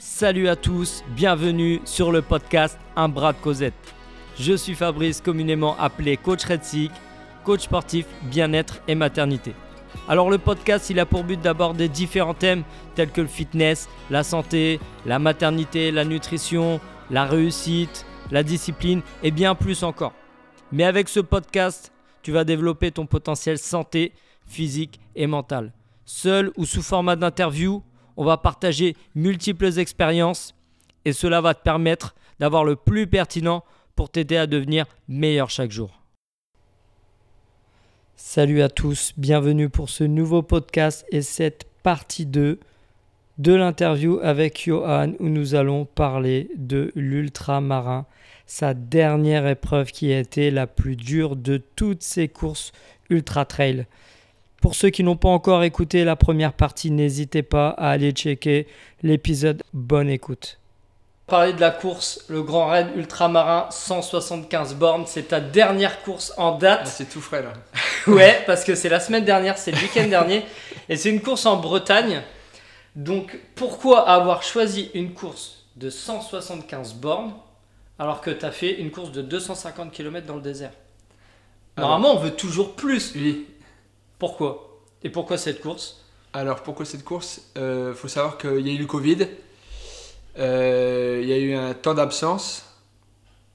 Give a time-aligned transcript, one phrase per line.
[0.00, 3.74] Salut à tous, bienvenue sur le podcast Un bras de Cosette.
[4.38, 6.60] Je suis Fabrice, communément appelé coach Red
[7.42, 9.54] coach sportif, bien-être et maternité.
[10.08, 12.62] Alors le podcast, il a pour but d'aborder différents thèmes
[12.94, 16.78] tels que le fitness, la santé, la maternité, la nutrition,
[17.10, 20.12] la réussite, la discipline et bien plus encore.
[20.70, 21.92] Mais avec ce podcast,
[22.22, 24.12] tu vas développer ton potentiel santé,
[24.46, 25.72] physique et mental.
[26.04, 27.82] Seul ou sous format d'interview,
[28.18, 30.54] on va partager multiples expériences
[31.04, 35.70] et cela va te permettre d'avoir le plus pertinent pour t'aider à devenir meilleur chaque
[35.70, 36.02] jour.
[38.16, 42.58] Salut à tous, bienvenue pour ce nouveau podcast et cette partie 2
[43.38, 48.04] de l'interview avec Johan où nous allons parler de l'ultramarin,
[48.46, 52.72] sa dernière épreuve qui a été la plus dure de toutes ces courses
[53.10, 53.86] ultra trail.
[54.60, 58.66] Pour ceux qui n'ont pas encore écouté la première partie, n'hésitez pas à aller checker
[59.02, 59.62] l'épisode.
[59.72, 60.58] Bonne écoute.
[61.28, 66.56] Parler de la course, le Grand Raid Ultramarin 175 bornes, c'est ta dernière course en
[66.56, 66.80] date.
[66.82, 67.52] Ah, c'est tout frais là.
[68.12, 70.42] ouais, parce que c'est la semaine dernière, c'est le week-end dernier,
[70.88, 72.22] et c'est une course en Bretagne.
[72.96, 77.34] Donc pourquoi avoir choisi une course de 175 bornes
[77.98, 80.72] alors que tu as fait une course de 250 km dans le désert?
[81.76, 83.12] Normalement, on veut toujours plus.
[83.14, 83.46] Oui,
[84.18, 84.80] pourquoi?
[85.02, 86.04] Et pourquoi cette course?
[86.32, 87.40] Alors pourquoi cette course?
[87.56, 89.28] Il euh, faut savoir qu'il y a eu le Covid,
[90.38, 92.64] euh, il y a eu un temps d'absence.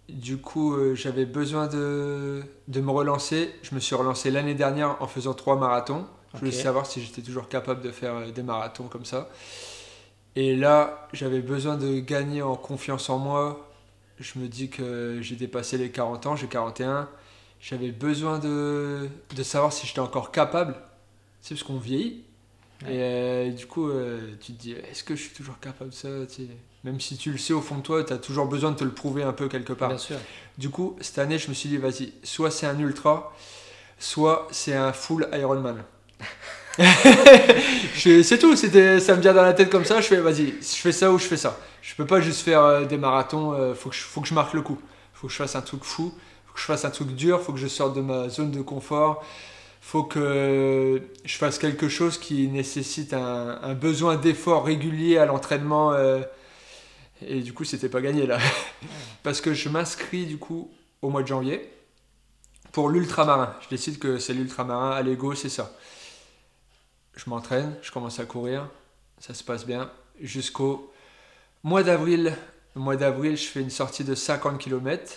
[0.09, 3.53] Du coup, euh, j'avais besoin de, de, me relancer.
[3.63, 6.05] Je me suis relancé l'année dernière en faisant trois marathons.
[6.33, 9.29] Je voulais savoir si j'étais toujours capable de faire des marathons comme ça.
[10.35, 13.69] Et là, j'avais besoin de gagner en confiance en moi.
[14.19, 17.07] Je me dis que j'ai dépassé les 40 ans, j'ai 41
[17.63, 20.75] j'avais besoin de, de savoir si j'étais encore capable.
[21.41, 22.25] C'est parce qu'on vieillit.
[22.83, 25.95] Et euh, du coup, euh, tu te dis, est-ce que je suis toujours capable de
[25.95, 26.09] ça
[26.83, 28.83] Même si tu le sais au fond de toi, tu as toujours besoin de te
[28.83, 29.87] le prouver un peu quelque part.
[29.87, 30.17] Bien sûr.
[30.57, 33.33] Du coup, cette année, je me suis dit, vas-y, soit c'est un ultra,
[33.97, 35.85] soit c'est un full Ironman.
[37.95, 40.91] c'est tout, ça me vient dans la tête comme ça, je fais, vas-y, je fais
[40.91, 41.57] ça ou je fais ça.
[41.81, 44.53] Je peux pas juste faire euh, des marathons, faut, que je, faut que je marque
[44.53, 44.79] le coup.
[45.13, 46.13] faut que je fasse un truc fou
[46.53, 49.23] que je fasse un truc dur, faut que je sorte de ma zone de confort,
[49.81, 55.93] faut que je fasse quelque chose qui nécessite un, besoin d'effort régulier à l'entraînement.
[55.93, 56.21] Euh,
[57.21, 58.39] et du coup, c'était pas gagné là.
[59.23, 60.71] Parce que je m'inscris du coup
[61.01, 61.69] au mois de janvier
[62.71, 63.55] pour l'ultramarin.
[63.61, 65.75] Je décide que c'est l'ultramarin, à l'ego, c'est ça.
[67.15, 68.67] Je m'entraîne, je commence à courir,
[69.19, 69.91] ça se passe bien.
[70.19, 70.91] Jusqu'au
[71.63, 72.35] mois d'avril.
[72.75, 75.13] Mois d'avril, je fais une sortie de 50 km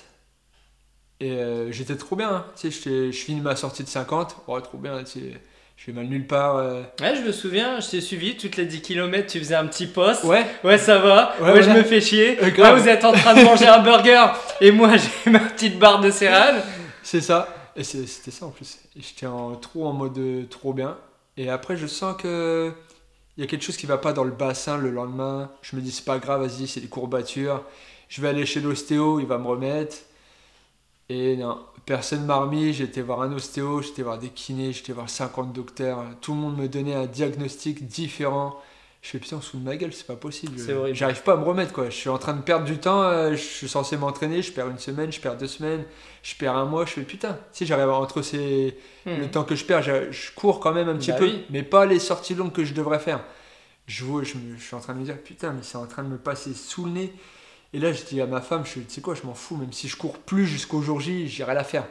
[1.20, 2.44] et euh, j'étais trop bien, hein.
[2.60, 5.40] tu sais, je finis ma sortie de 50, oh, trop bien, tu sais,
[5.76, 6.56] je fais mal nulle part.
[6.56, 6.82] Euh.
[7.00, 9.86] Ouais, je me souviens, je t'ai suivi, toutes les 10 km, tu faisais un petit
[9.86, 10.24] poste.
[10.24, 10.44] Ouais.
[10.62, 11.34] Ouais, ça va.
[11.40, 12.38] Ouais, je me fais chier.
[12.42, 14.26] Euh, vous êtes en train de manger un burger
[14.60, 14.90] et moi
[15.24, 16.62] j'ai ma petite barre de céréales.
[17.02, 18.78] C'est ça, et c'était ça en plus.
[18.96, 20.98] J'étais en, trop en mode trop bien.
[21.38, 22.72] Et après, je sens que
[23.36, 25.50] il y a quelque chose qui va pas dans le bassin le lendemain.
[25.60, 27.62] Je me dis, c'est pas grave, vas-y, c'est des courbatures.
[28.08, 29.96] Je vais aller chez l'ostéo, il va me remettre.
[31.08, 32.72] Et non, personne m'a remis.
[32.72, 36.04] J'étais voir un ostéo, j'étais voir des kinés, j'étais voir 50 docteurs.
[36.20, 38.56] Tout le monde me donnait un diagnostic différent.
[39.02, 40.58] Je fais putain, sous ma gueule, c'est pas possible.
[40.92, 41.90] J'arrive pas à me remettre quoi.
[41.90, 43.04] Je suis en train de perdre du temps.
[43.04, 44.42] Euh, je suis censé m'entraîner.
[44.42, 45.84] Je perds une semaine, je perds deux semaines,
[46.24, 46.84] je perds un mois.
[46.86, 47.38] Je fais putain.
[47.52, 48.76] Si j'arrive entre ces.
[49.04, 49.18] Hmm.
[49.20, 51.30] Le temps que je perds, je, cours quand même un petit bah peu.
[51.50, 53.22] Mais pas les sorties longues que je devrais faire.
[53.86, 56.08] Je, je, je suis en train de me dire putain, mais c'est en train de
[56.08, 57.12] me passer sous le nez.
[57.76, 59.70] Et là, je dis à ma femme, je tu sais quoi, je m'en fous, même
[59.70, 61.84] si je cours plus jusqu'au jour J, j'irai la faire.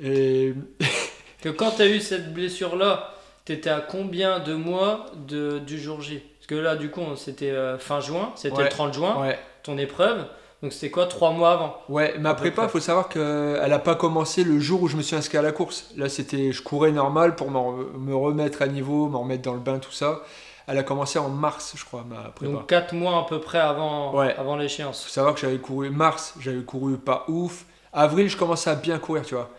[0.00, 0.54] Et...
[1.42, 3.12] que quand tu as eu cette blessure-là,
[3.44, 6.22] tu étais à combien de mois de, du jour J?
[6.38, 9.32] Parce que là, du coup, c'était euh, fin juin, c'était le 30 juin,
[9.64, 10.24] ton épreuve.
[10.62, 11.76] Donc c'était quoi, trois mois avant?
[11.88, 15.02] Ouais, ma prépa, il faut savoir qu'elle n'a pas commencé le jour où je me
[15.02, 15.90] suis inscrit à la course.
[15.96, 19.80] Là, c'était, je courais normal pour me remettre à niveau, me remettre dans le bain,
[19.80, 20.20] tout ça.
[20.66, 22.52] Elle a commencé en mars, je crois, ma prépa.
[22.52, 25.04] Donc 4 mois à peu près avant, avant l'échéance.
[25.04, 27.64] faut savoir que j'avais couru mars, j'avais couru pas ouf.
[27.92, 29.50] Avril, je commençais à bien courir, tu vois.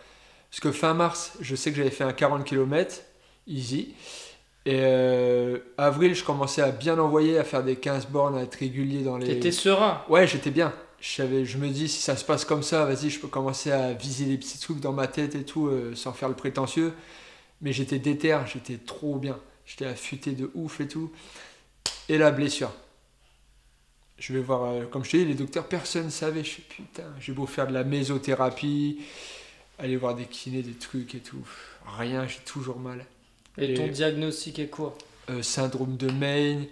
[0.50, 3.00] Parce que fin mars, je sais que j'avais fait un 40 km,
[3.46, 3.94] easy.
[4.66, 8.54] Et euh, avril, je commençais à bien envoyer, à faire des 15 bornes, à être
[8.54, 9.26] régulier dans les.
[9.26, 10.72] T'étais serein Ouais, j'étais bien.
[11.00, 14.24] Je, me dis, si ça se passe comme ça, vas-y, je peux commencer à viser
[14.24, 16.94] des petits trucs dans ma tête et tout, euh, sans faire le prétentieux.
[17.60, 19.38] Mais j'étais déter, j'étais trop bien.
[19.66, 21.12] J'étais affûté de ouf et tout.
[22.08, 22.72] Et la blessure.
[24.18, 26.44] Je vais voir, euh, comme je te dis, les docteurs, personne ne savait.
[26.44, 29.00] Je suis putain, j'ai beau faire de la mésothérapie,
[29.78, 31.46] aller voir des kinés, des trucs et tout.
[31.98, 33.04] Rien, j'ai toujours mal.
[33.58, 34.96] Et, ton diagnostic est quoi?
[35.30, 36.66] Euh, Syndrome de Maine,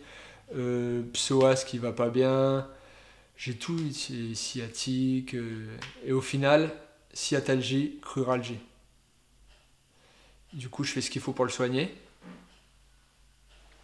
[0.55, 2.69] euh, psoas qui va pas bien.
[3.37, 5.35] J'ai tout, sciatique.
[5.35, 6.73] euh, et au final,
[7.13, 8.59] sciatalgie, cruralgie.
[10.53, 11.95] Du coup, je fais ce qu'il faut pour le soigner.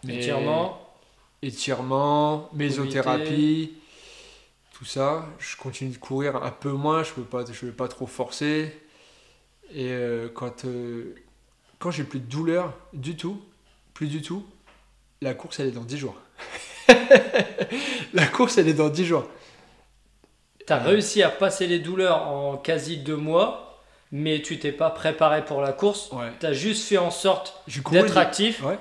[0.06, 0.94] Étirement.
[1.42, 3.74] étirement, mésothérapie,
[4.72, 5.26] tout ça.
[5.38, 8.72] Je continue de courir un peu moins, je ne vais pas trop forcer.
[9.72, 11.14] Et euh, quand, euh,
[11.78, 13.40] quand j'ai plus de douleur du tout,
[13.92, 14.46] plus du tout,
[15.20, 16.16] la course elle est dans 10 jours.
[18.14, 19.28] la course elle est dans 10 jours.
[20.66, 25.44] T'as réussi à passer les douleurs en quasi deux mois, mais tu t'es pas préparé
[25.44, 26.10] pour la course.
[26.12, 26.30] Ouais.
[26.40, 28.62] T'as juste fait en sorte d'être actif.
[28.62, 28.78] Ouais.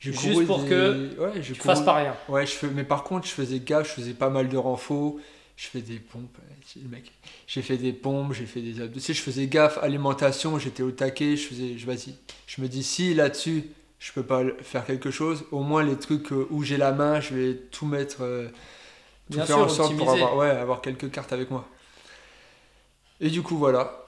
[0.00, 2.14] Juste pour des- que ouais, Tu fasses pas rien.
[2.28, 5.18] Ouais, je fais, mais par contre, je faisais gaffe, je faisais pas mal de renfos,
[5.56, 6.36] je fais des pompes,
[6.76, 7.10] le mec.
[7.48, 8.94] J'ai fait des pompes, j'ai fait des abdos.
[8.94, 12.14] Tu sais, je faisais gaffe, alimentation, j'étais au taquet, je faisais, je vas-y.
[12.46, 13.64] Je me dis, si là-dessus,
[13.98, 17.20] je peux pas faire quelque chose, au moins les trucs euh, où j'ai la main,
[17.20, 18.46] je vais tout mettre, euh,
[19.30, 20.24] tout Bien faire sûr, en sorte pour optimiser.
[20.24, 21.68] avoir, ouais, avoir quelques cartes avec moi.
[23.20, 24.04] Et du coup, voilà.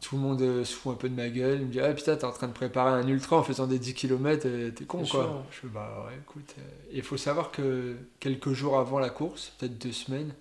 [0.00, 1.60] Tout le monde euh, se fout un peu de ma gueule.
[1.60, 3.78] Il me dit Ah putain, t'es en train de préparer un ultra en faisant des
[3.78, 5.44] 10 km, t'es con quoi.
[5.50, 6.54] Je fais Bah ouais, écoute.
[6.58, 6.62] euh,
[6.92, 10.32] Il faut savoir que quelques jours avant la course, peut-être deux semaines,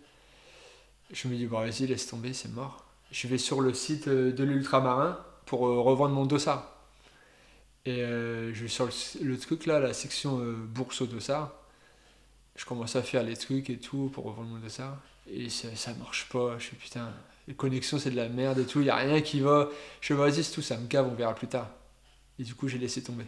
[1.11, 2.83] je me dis Bah vas-y, laisse tomber, c'est mort.
[3.11, 6.73] Je vais sur le site euh, de l'ultramarin pour euh, revendre mon dossard.
[7.85, 8.91] Et euh, je vais sur le,
[9.25, 11.53] le truc là, la section euh, bourse au dossard.
[12.55, 14.97] Je commence à faire les trucs et tout pour revendre mon dossard.
[15.29, 16.57] Et ça, ça marche pas.
[16.59, 17.13] Je fais putain,
[17.47, 19.69] les connexions c'est de la merde et tout, il y a rien qui va.
[20.01, 21.69] Je fais vas-y, c'est tout, ça me gave, on verra plus tard.
[22.39, 23.25] Et du coup, j'ai laissé tomber.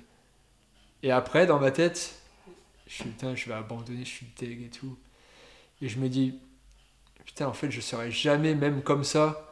[1.03, 2.15] Et après, dans ma tête,
[2.87, 4.97] je suis putain, je vais abandonner, je suis deg et tout.
[5.81, 6.35] Et je me dis,
[7.25, 9.45] putain, en fait, je serai jamais, même comme ça,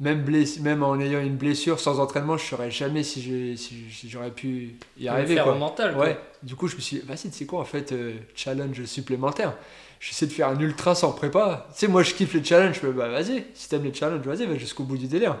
[0.00, 3.90] même, blessé, même en ayant une blessure, sans entraînement, je serais jamais si j'ai- si
[3.90, 5.34] si j'aurais pu y arriver.
[5.34, 5.54] faire Quoi.
[5.56, 5.94] mental.
[5.94, 6.04] quoi.
[6.06, 8.84] Ouais, du coup, je me suis dit, vas-y, tu sais quoi, en fait, euh, challenge
[8.84, 9.56] supplémentaire.
[10.00, 11.66] J'essaie de faire un ultra sans prépa.
[11.72, 12.74] Tu sais, moi, je kiffe les challenges.
[12.74, 15.36] Je fais, bah, vas-y, si t'aimes les challenges, vas-y, va jusqu'au bout du délire.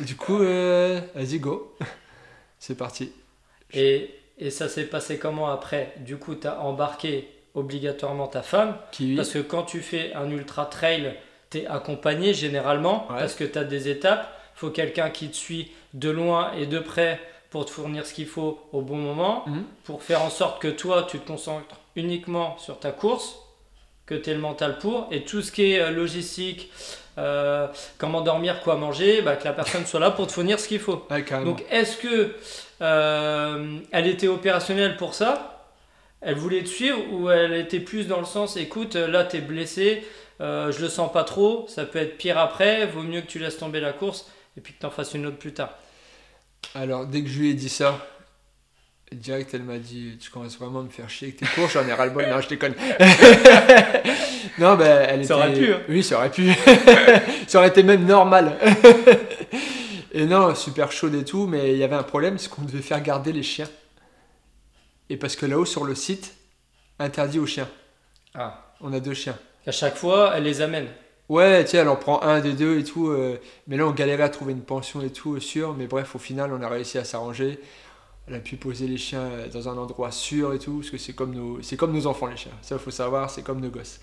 [0.00, 1.74] Et du coup, euh, vas-y, go.
[2.58, 3.12] C'est parti.
[3.72, 5.94] Et, et ça s'est passé comment après?
[5.98, 8.76] Du coup, tu as embarqué obligatoirement ta femme.
[9.16, 11.14] Parce que quand tu fais un ultra trail,
[11.50, 13.06] tu es accompagné généralement.
[13.10, 13.18] Ouais.
[13.18, 14.28] Parce que tu as des étapes.
[14.56, 18.12] Il faut quelqu'un qui te suit de loin et de près pour te fournir ce
[18.12, 19.44] qu'il faut au bon moment.
[19.46, 19.64] Mhm.
[19.84, 23.38] Pour faire en sorte que toi, tu te concentres uniquement sur ta course.
[24.08, 25.06] Que tu aies le mental pour.
[25.10, 26.72] Et tout ce qui est euh, logistique,
[27.18, 27.66] euh,
[27.98, 30.78] comment dormir, quoi manger, bah, que la personne soit là pour te fournir ce qu'il
[30.78, 31.06] faut.
[31.10, 31.24] Ouais.
[31.44, 32.34] Donc est-ce que
[32.80, 35.66] euh, elle était opérationnelle pour ça?
[36.20, 40.04] Elle voulait te suivre ou elle était plus dans le sens écoute là t'es blessé,
[40.40, 43.38] euh, je le sens pas trop, ça peut être pire après, vaut mieux que tu
[43.38, 45.70] laisses tomber la course et puis que t'en fasses une autre plus tard?
[46.74, 48.04] Alors, dès que je lui ai dit ça,
[49.12, 51.86] direct, elle m'a dit Tu commences vraiment à me faire chier avec tes cours, j'en
[51.86, 52.26] ai ras-le-bol.
[52.28, 52.74] non, je déconne.
[54.58, 55.34] non, ben, elle Ça était.
[55.34, 55.80] aurait pu, hein.
[55.88, 56.50] Oui, ça aurait pu.
[57.46, 58.56] ça aurait été même normal.
[60.12, 62.82] et non, super chaude et tout, mais il y avait un problème c'est qu'on devait
[62.82, 63.68] faire garder les chiens.
[65.10, 66.34] Et parce que là-haut, sur le site,
[66.98, 67.68] interdit aux chiens.
[68.34, 68.74] Ah.
[68.80, 69.36] On a deux chiens.
[69.66, 70.86] À chaque fois, elle les amène.
[71.28, 73.08] Ouais, tiens, elle en prend un des deux et tout.
[73.08, 75.74] euh, mais là, on galérait à trouver une pension et tout, euh, sûr.
[75.74, 77.58] Mais bref, au final, on a réussi à s'arranger.
[78.28, 80.78] Elle a pu poser les chiens euh, dans un endroit sûr et tout.
[80.78, 82.52] Parce que c'est comme nos, c'est comme nos enfants, les chiens.
[82.62, 84.00] Ça, faut savoir, c'est comme nos gosses.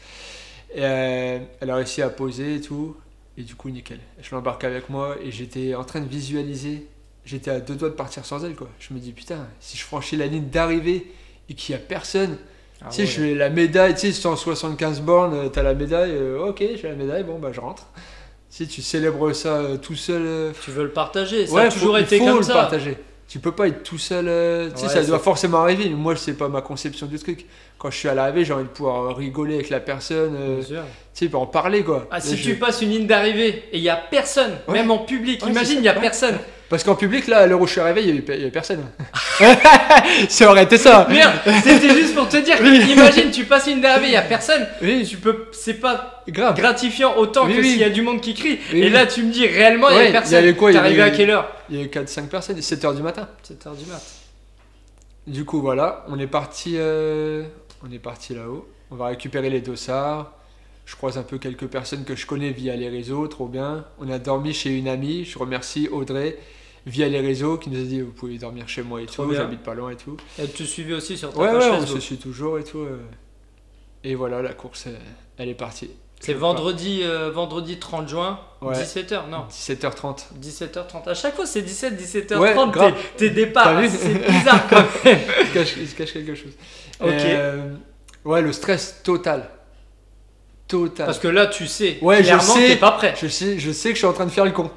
[0.74, 2.96] Et euh, elle a réussi à poser et tout.
[3.38, 4.00] Et du coup, nickel.
[4.22, 6.88] Je l'embarque avec moi et j'étais en train de visualiser.
[7.26, 8.70] J'étais à deux doigts de partir sans elle, quoi.
[8.80, 11.12] Je me dis, putain, si je franchis la ligne d'arrivée
[11.50, 12.38] et qu'il y a personne,
[12.82, 13.08] Ah tu sais, ouais.
[13.08, 16.84] je fais la médaille, tu sais, 175 bornes, euh, t'as la médaille, euh, ok, j'ai
[16.88, 17.88] la médaille, bon, bah je rentre.
[18.50, 20.54] Sais, tu célèbres ça euh, tout seul.
[20.64, 22.54] Tu veux le partager, ça ouais, a toujours faut- été il faut comme le ça.
[22.54, 22.96] partager.
[23.28, 25.86] Tu peux pas être tout seul, euh, tu sais, Ouais, ça doit forcément arriver.
[25.90, 27.46] mais Moi, c'est pas ma conception du truc.
[27.80, 30.62] Quand je suis à l'arrivée, j'ai envie de pouvoir rigoler avec la personne, euh,
[31.14, 32.08] tu sais, en parler, quoi.
[32.12, 34.76] Ah, Là, si je- tu passes une ligne d'arrivée et il y a personne, Ouais.
[34.76, 36.38] même en public, Ouais, imagine il y a personne.
[36.70, 38.84] Parce qu'en public, là, à l'heure où je suis arrivé, il y avait, avait personne.
[40.30, 41.06] ça aurait été ça.
[41.10, 42.56] Merde, c'était juste pour te dire.
[42.62, 42.92] Oui.
[42.92, 44.66] Imagine, tu passes une d'arrivée, il y a personne.
[44.82, 46.56] Oui, Tu peux, c'est pas grave.
[46.58, 47.70] gratifiant autant Oui, que oui.
[47.72, 48.60] s'il y a du monde qui crie.
[48.74, 48.90] Oui, et oui.
[48.90, 50.38] là, tu me dis réellement, il Ouais, y il y avait personne.
[50.40, 51.52] avait quoi, il y T'es arrivé avait- à quelle heure?
[51.70, 53.28] Il y avait 4-5 personnes, 7h du matin.
[53.44, 54.02] 7h du mat.
[55.28, 57.44] Du coup, voilà, on est parti, euh,
[57.88, 58.68] on est parti là-haut.
[58.92, 60.32] On va récupérer les dossards.
[60.86, 63.86] Je croise un peu quelques personnes que je connais via les réseaux, trop bien.
[64.00, 65.26] On a dormi chez une amie.
[65.26, 66.38] Je remercie Audrey
[66.86, 69.34] via les réseaux qui nous a dit vous pouvez dormir chez moi et Trop tout.
[69.34, 70.16] J'habite pas loin et tout.
[70.38, 71.96] Elle te suivait aussi sur ta Ouais, page ouais, on Facebook.
[72.02, 72.80] se suit toujours et tout.
[72.80, 73.00] euh.
[74.04, 74.96] Et voilà, la course, euh,
[75.40, 75.90] elle est partie.
[76.20, 78.74] C'est vendredi, euh, vendredi 30 juin, Ouais.
[78.76, 80.28] 17h, non 17h30.
[80.40, 81.10] 17h30.
[81.10, 82.40] À chaque fois, c'est 17, 17h30.
[82.40, 85.20] Ouais, tes- départs, c'est bizarre quand même.
[85.42, 86.54] il, se cache, il se cache quelque chose.
[87.02, 87.10] Ok.
[87.10, 87.74] Euh,
[88.24, 89.50] Ouais, le stress total.
[90.76, 91.06] Total.
[91.06, 92.68] Parce que là, tu sais, Ouais, je clairement, sais.
[92.68, 93.14] t'es pas prêt.
[93.22, 94.70] Je sais, je sais que je suis en train de faire le con.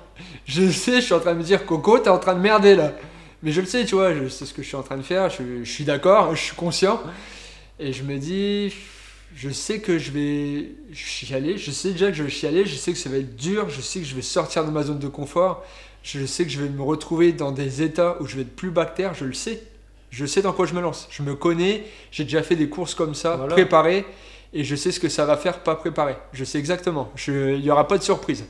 [0.47, 2.75] Je sais, je suis en train de me dire, Coco, t'es en train de merder
[2.75, 2.93] là.
[3.43, 5.03] Mais je le sais, tu vois, je sais ce que je suis en train de
[5.03, 7.01] faire, je, je suis d'accord, je suis conscient.
[7.79, 8.73] Et je me dis,
[9.37, 12.93] je sais que je vais chialer, je sais déjà que je vais chialer, je sais
[12.93, 15.07] que ça va être dur, je sais que je vais sortir de ma zone de
[15.07, 15.65] confort,
[16.03, 18.71] je sais que je vais me retrouver dans des états où je vais être plus
[18.71, 19.63] bactère, je le sais.
[20.11, 21.07] Je sais dans quoi je me lance.
[21.11, 23.53] Je me connais, j'ai déjà fait des courses comme ça, Voilà.
[23.55, 24.07] préparées,
[24.53, 26.17] et je sais ce que ça va faire pas préparé.
[26.33, 27.13] Je sais exactement.
[27.27, 28.45] Il n'y aura pas de surprise.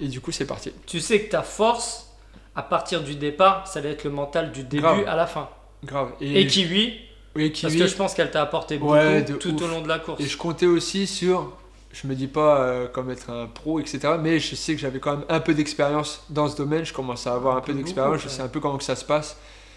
[0.00, 0.72] Et du coup, c'est parti.
[0.86, 2.08] Tu sais que ta force,
[2.54, 5.04] à partir du départ, ça va être le mental du début Grave.
[5.06, 5.48] à la fin.
[5.84, 6.12] Grave.
[6.20, 6.98] Et, Kiwi,
[7.36, 9.62] oui, parce que je pense qu'elle t'a apporté beaucoup Ouais, tout ouf.
[9.62, 10.20] au long de la course.
[10.20, 11.52] Et je comptais aussi sur,
[11.92, 14.14] je me dis pas euh, comme être un pro, etc.
[14.20, 16.84] Mais je sais que j'avais quand même un peu d'expérience dans ce domaine.
[16.84, 18.20] Je commence à avoir un, Un peu peu d'expérience.
[18.22, 19.36] Je sais un peu comment que ça se passe.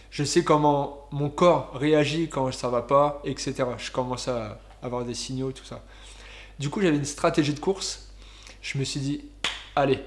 [0.10, 3.64] Je sais comment mon corps réagit quand ça va pas, etc.
[3.78, 5.84] Je commence à avoir des signaux, tout ça.
[6.60, 8.10] Du coup, j'avais une stratégie de course.
[8.62, 9.22] Je me suis dit,
[9.76, 10.00] allez,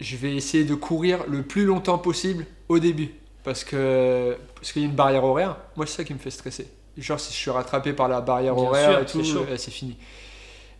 [0.00, 3.10] je vais essayer de courir le plus longtemps possible au début.
[3.44, 5.56] Parce que parce qu'il y a une barrière horaire.
[5.76, 6.68] Moi, c'est ça qui me fait stresser.
[6.98, 9.96] Genre, si je suis rattrapé par la barrière Bien horaire sûr, et tout, c'est fini.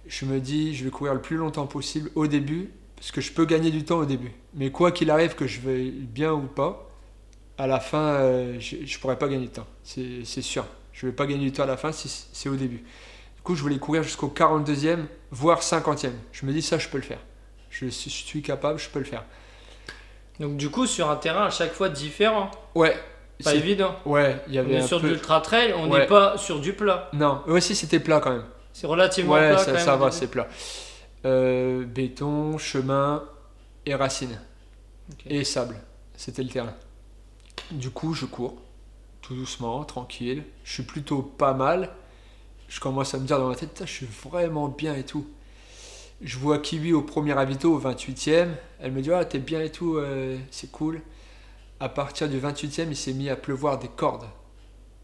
[0.06, 2.70] Je me dis, je vais courir le plus longtemps possible au début.
[2.96, 4.30] Parce que je peux gagner du temps au début.
[4.52, 6.90] Mais quoi qu'il arrive, que je vais bien ou pas,
[7.56, 9.66] à la fin, euh, je ne pourrai pas gagner de temps.
[9.82, 10.66] C'est sûr.
[11.00, 12.84] Je ne vais pas gagner du temps à la fin si c'est au début.
[13.36, 14.98] Du coup, je voulais courir jusqu'au 42e,
[15.30, 16.10] voire 50e.
[16.30, 17.20] Je me dis, ça, je peux le faire.
[17.70, 19.24] Je suis, je suis capable, je peux le faire.
[20.40, 22.50] Donc du coup, sur un terrain à chaque fois différent.
[22.74, 22.94] Ouais.
[23.42, 23.96] Pas évident.
[24.04, 25.06] Ouais, il y On avait est un sur peu...
[25.08, 26.06] de l'ultra trail, on n'est Ouais.
[26.06, 27.08] pas sur du plat.
[27.14, 28.44] Non, ouais, si c'était plat quand même.
[28.74, 29.84] C'est relativement Ouais, plat ça, quand même.
[29.86, 30.48] ça va, c'est plat.
[31.24, 33.24] Euh, béton, chemin
[33.86, 34.38] et racines.
[35.26, 35.76] Et sable.
[36.14, 36.74] C'était le terrain.
[37.70, 38.60] Du coup, je cours.
[39.30, 40.42] Tout doucement, tranquille.
[40.64, 41.90] Je suis plutôt pas mal.
[42.68, 45.24] Je commence à me dire dans ma tête, je suis vraiment bien et tout.
[46.20, 48.48] Je vois Kiwi au premier ravito, au 28e.
[48.80, 51.00] Elle me dit, ah, t'es bien et tout, euh, c'est cool.
[51.78, 54.26] À partir du 28e, il s'est mis à pleuvoir des cordes.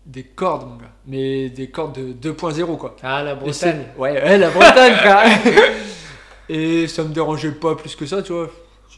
[0.07, 0.93] Des cordes, mon gars.
[1.07, 2.97] Mais des cordes de 2.0, quoi.
[3.05, 3.85] Ah, la Et Bretagne.
[3.97, 5.41] Ouais, ouais, la Bretagne, frère.
[6.49, 8.51] Et ça me dérangeait pas plus que ça, tu vois.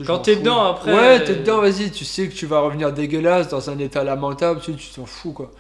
[0.06, 1.90] Quand t'es dedans, après, Ouais, euh, t'es dedans, vas-y.
[1.90, 5.32] Tu sais que tu vas revenir dégueulasse, dans un état lamentable, tu tu t'en fous,
[5.32, 5.50] quoi.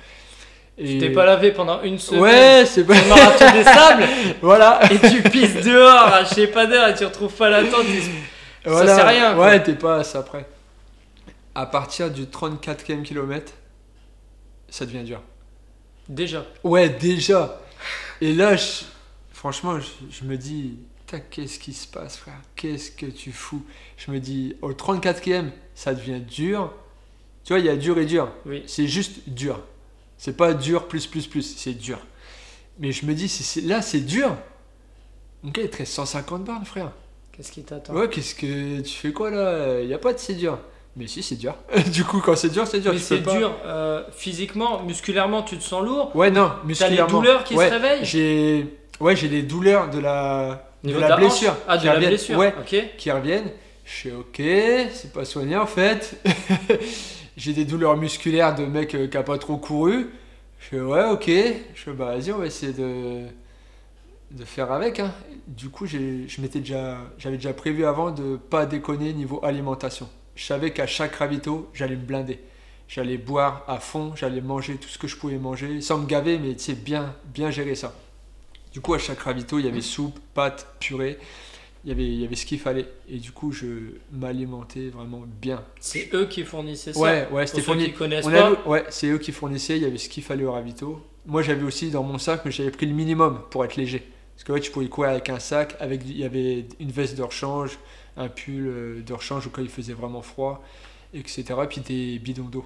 [0.76, 2.20] Tu t'es pas lavé pendant une semaine.
[2.22, 2.94] Ouais, c'est pas.
[3.08, 4.04] Marathon des sables
[4.42, 4.78] voilà.
[4.92, 7.84] et tu pisses dehors à je sais pas d'heure et tu retrouves pas la tente.
[7.84, 8.02] tu-
[8.64, 8.94] voilà.
[8.94, 9.46] c'est rien, quoi.
[9.46, 10.46] Ouais, t'es pas à ça près.
[11.56, 13.52] À partir du 34e kilomètre,
[14.68, 15.20] ça devient dur.
[16.08, 16.44] Déjà.
[16.62, 17.60] Ouais, déjà.
[18.20, 18.84] Et là, je-
[19.32, 20.76] franchement, je, je me dis,
[21.30, 22.40] qu'est-ce qui se passe, frère?
[22.56, 23.62] Qu'est-ce que tu fous?
[23.96, 26.72] Je me dis, au 34e, ça devient dur.
[27.44, 28.28] Tu vois, il y a dur et dur.
[28.46, 28.62] Oui.
[28.66, 29.60] C'est juste dur.
[30.18, 31.98] C'est pas dur plus plus plus, c'est dur.
[32.78, 34.36] Mais je me dis, si c'est- là, c'est dur.
[35.46, 36.90] Ok, il te reste 150 bornes, frère.
[37.32, 37.94] Qu'est-ce qui t'attend?
[37.94, 39.80] Ouais, qu'est-ce que tu fais quoi là?
[39.80, 40.58] Il y a pas de c'est dur.
[40.96, 41.54] Mais si, c'est dur.
[41.92, 42.92] du coup, quand c'est dur, c'est dur.
[42.92, 43.54] Mais c'est pas- dur.
[43.64, 46.14] euh, physiquement, musculairement, tu te sens lourd?
[46.16, 47.18] Ouais, non, T'as les musculairement.
[47.20, 48.04] douleurs qui Ouais, se réveillent?
[48.04, 51.80] J'ai ouais, j'ai des douleurs de la de Niveau la de hanche blessure Ah, de
[51.80, 52.10] qui la reviennent.
[52.10, 52.38] blessure.
[52.38, 52.84] Ouais, Ok.
[52.96, 53.50] qui reviennent.
[53.84, 54.36] Je suis OK,
[54.92, 56.20] c'est pas soigné en fait.
[57.36, 60.10] j'ai des douleurs musculaires de mec euh, qui a pas trop couru.
[60.60, 61.26] Je fais ouais, OK.
[61.28, 63.22] Je fais bah vas-y, on va essayer de
[64.30, 65.12] de faire avec hein.
[65.46, 65.86] Du coup,
[66.42, 70.08] m'étais déjà j'avais déjà prévu avant de pas déconner niveau alimentation.
[70.34, 72.38] Je savais qu'à chaque ravito, j'allais me blinder.
[72.88, 76.38] J'allais boire à fond, j'allais manger tout ce que je pouvais manger, sans me gaver,
[76.38, 77.92] mais tu sais, bien, bien gérer ça.
[78.72, 81.18] Du coup, à chaque ravito, il y avait soupe, pâtes, purée,
[81.84, 82.86] il y avait, il y avait ce qu'il fallait.
[83.08, 83.66] Et du coup, je
[84.12, 85.64] m'alimentais vraiment bien.
[85.80, 87.00] C'est eux qui fournissaient ça.
[87.00, 87.84] Ouais, ouais, c'était fourni.
[87.86, 88.46] qui connaissent On pas.
[88.48, 91.00] avait- ouais, c'est eux qui fournissaient, il y avait ce qu'il fallait au ravito.
[91.26, 94.02] Moi, j'avais aussi dans mon sac, mais j'avais pris le minimum pour être léger.
[94.34, 97.16] Parce que ouais, tu pouvais courir avec un sac, avec, il y avait une veste
[97.16, 97.78] de rechange,
[98.16, 100.62] un pull euh, de rechange au cas où il faisait vraiment froid,
[101.14, 101.44] etc.
[101.68, 102.64] Puis des bidons d'eau.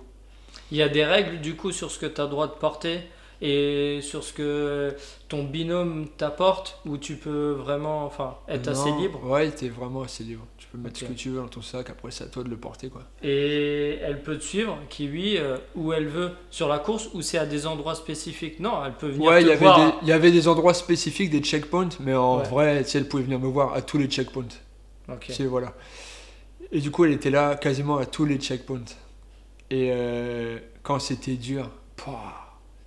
[0.70, 2.52] Il y a des règles du coup sur ce que tu as le droit de
[2.52, 3.00] porter
[3.44, 4.94] et sur ce que
[5.28, 9.20] ton binôme t'apporte où tu peux vraiment enfin, être assez libre.
[9.24, 10.46] Ouais, t'es vraiment assez libre.
[10.56, 12.48] Tu peux mettre ce que tu veux dans ton sac, après c'est à toi de
[12.48, 13.02] le porter quoi.
[13.22, 17.36] Et elle peut te suivre, Kiwi, euh, où elle veut sur la course ou c'est
[17.38, 18.60] à des endroits spécifiques?
[18.60, 19.76] Non, elle peut venir Ouais, te y voir.
[19.76, 22.44] des- il y avait des endroits spécifiques, des checkpoints, mais en Ouais.
[22.44, 24.54] vrai, sais, elle pouvait venir me voir à tous les checkpoints.
[25.08, 25.26] Ok.
[25.26, 25.74] Tu sais, voilà.
[26.70, 28.84] Et du coup, elle était là quasiment à tous les checkpoints.
[29.70, 32.41] Et euh, quand c'était dur, pouah,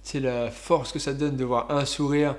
[0.09, 2.35] sais, la force que ça donne de voir un sourire,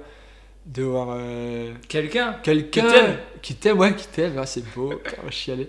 [0.67, 3.19] de voir euh, Quelqu'un quelqu'un Qui t'aime.
[3.43, 4.93] qui t'aime, ouais, qui t'aime, ah, c'est beau,
[5.31, 5.69] chialais.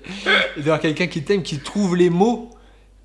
[0.56, 2.50] Et de voir quelqu'un qui t'aime, qui trouve les mots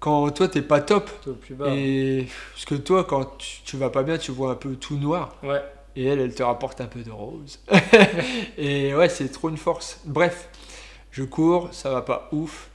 [0.01, 1.11] quand toi t'es pas top.
[1.43, 1.69] Plus bas.
[1.69, 4.97] Et parce que toi, quand tu, tu vas pas bien, tu vois un peu tout
[4.97, 5.37] noir.
[5.43, 5.63] Ouais.
[5.95, 7.61] Et elle, elle te rapporte un peu de rose.
[8.59, 10.01] et ouais, c'est trop une force.
[10.07, 10.49] Bref,
[11.11, 12.71] je cours, ça va pas ouf.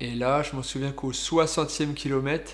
[0.00, 2.52] Et là, je m'en souviens qu'au 60e kilomètre,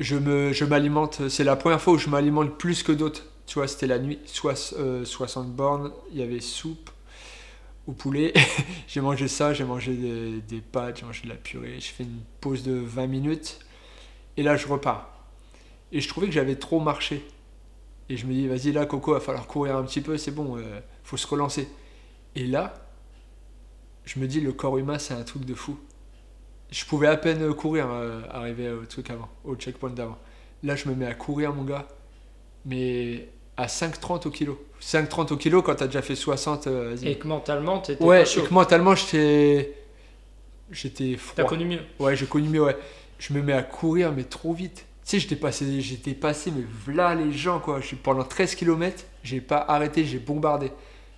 [0.00, 1.28] je me, je m'alimente.
[1.28, 3.24] C'est la première fois où je m'alimente plus que d'autres.
[3.46, 4.18] Tu vois, c'était la nuit,
[4.78, 6.90] euh, 60 bornes, il y avait soupe
[7.86, 8.32] au poulet.
[8.88, 11.78] j'ai mangé ça, j'ai mangé des, pâtes, j'ai mangé de la purée.
[11.78, 13.58] Je fais une pause de 20 minutes.
[14.36, 15.10] Et là, je repars.
[15.92, 17.24] Et je trouvais que j'avais trop marché.
[18.08, 20.58] Et je me dis, vas-y, là, Coco, va falloir courir un petit peu, c'est bon,
[20.58, 21.68] euh, faut se relancer.
[22.34, 22.74] Et là,
[24.04, 25.78] je me dis, le corps humain, c'est un truc de fou.
[26.74, 30.18] Je pouvais à peine courir, euh, arriver au truc avant, au checkpoint d'avant.
[30.64, 31.86] Là, je me mets à courir, mon gars,
[32.66, 34.60] mais à 5,30 au kilo.
[34.80, 36.96] 5,30 au kilo quand t'as déjà fait 60, euh.
[37.04, 38.40] Et que mentalement, t'étais Ouais, pas chaud.
[38.40, 39.72] et que mentalement, j'étais.
[40.72, 41.44] J'étais T'as froid.
[41.44, 41.80] connu mieux.
[42.00, 42.76] Ouais, j'ai connu mieux, ouais.
[43.20, 44.84] Je me mets à courir, mais trop vite.
[45.04, 47.80] Tu sais, j'étais passé, j'étais passé, mais voilà les gens, quoi.
[47.80, 50.72] Je pendant 13 km, j'ai pas arrêté, j'ai bombardé.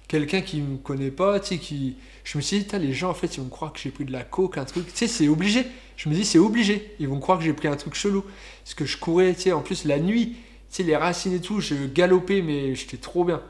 [0.08, 1.96] Quelqu'un qui me connaît pas, tu sais, qui.
[2.24, 4.12] Je me suis dit, les gens, en fait, ils vont croire que j'ai pris de
[4.12, 4.86] la coke, un truc.
[4.86, 5.66] Tu sais, c'est obligé.
[5.96, 6.94] Je me dis, c'est obligé.
[7.00, 8.24] Ils vont croire que j'ai pris un truc chelou.
[8.64, 10.36] Parce que je courais, tu sais, en plus, la nuit,
[10.70, 13.42] tu sais, les racines et tout, je galopais, mais j'étais trop bien.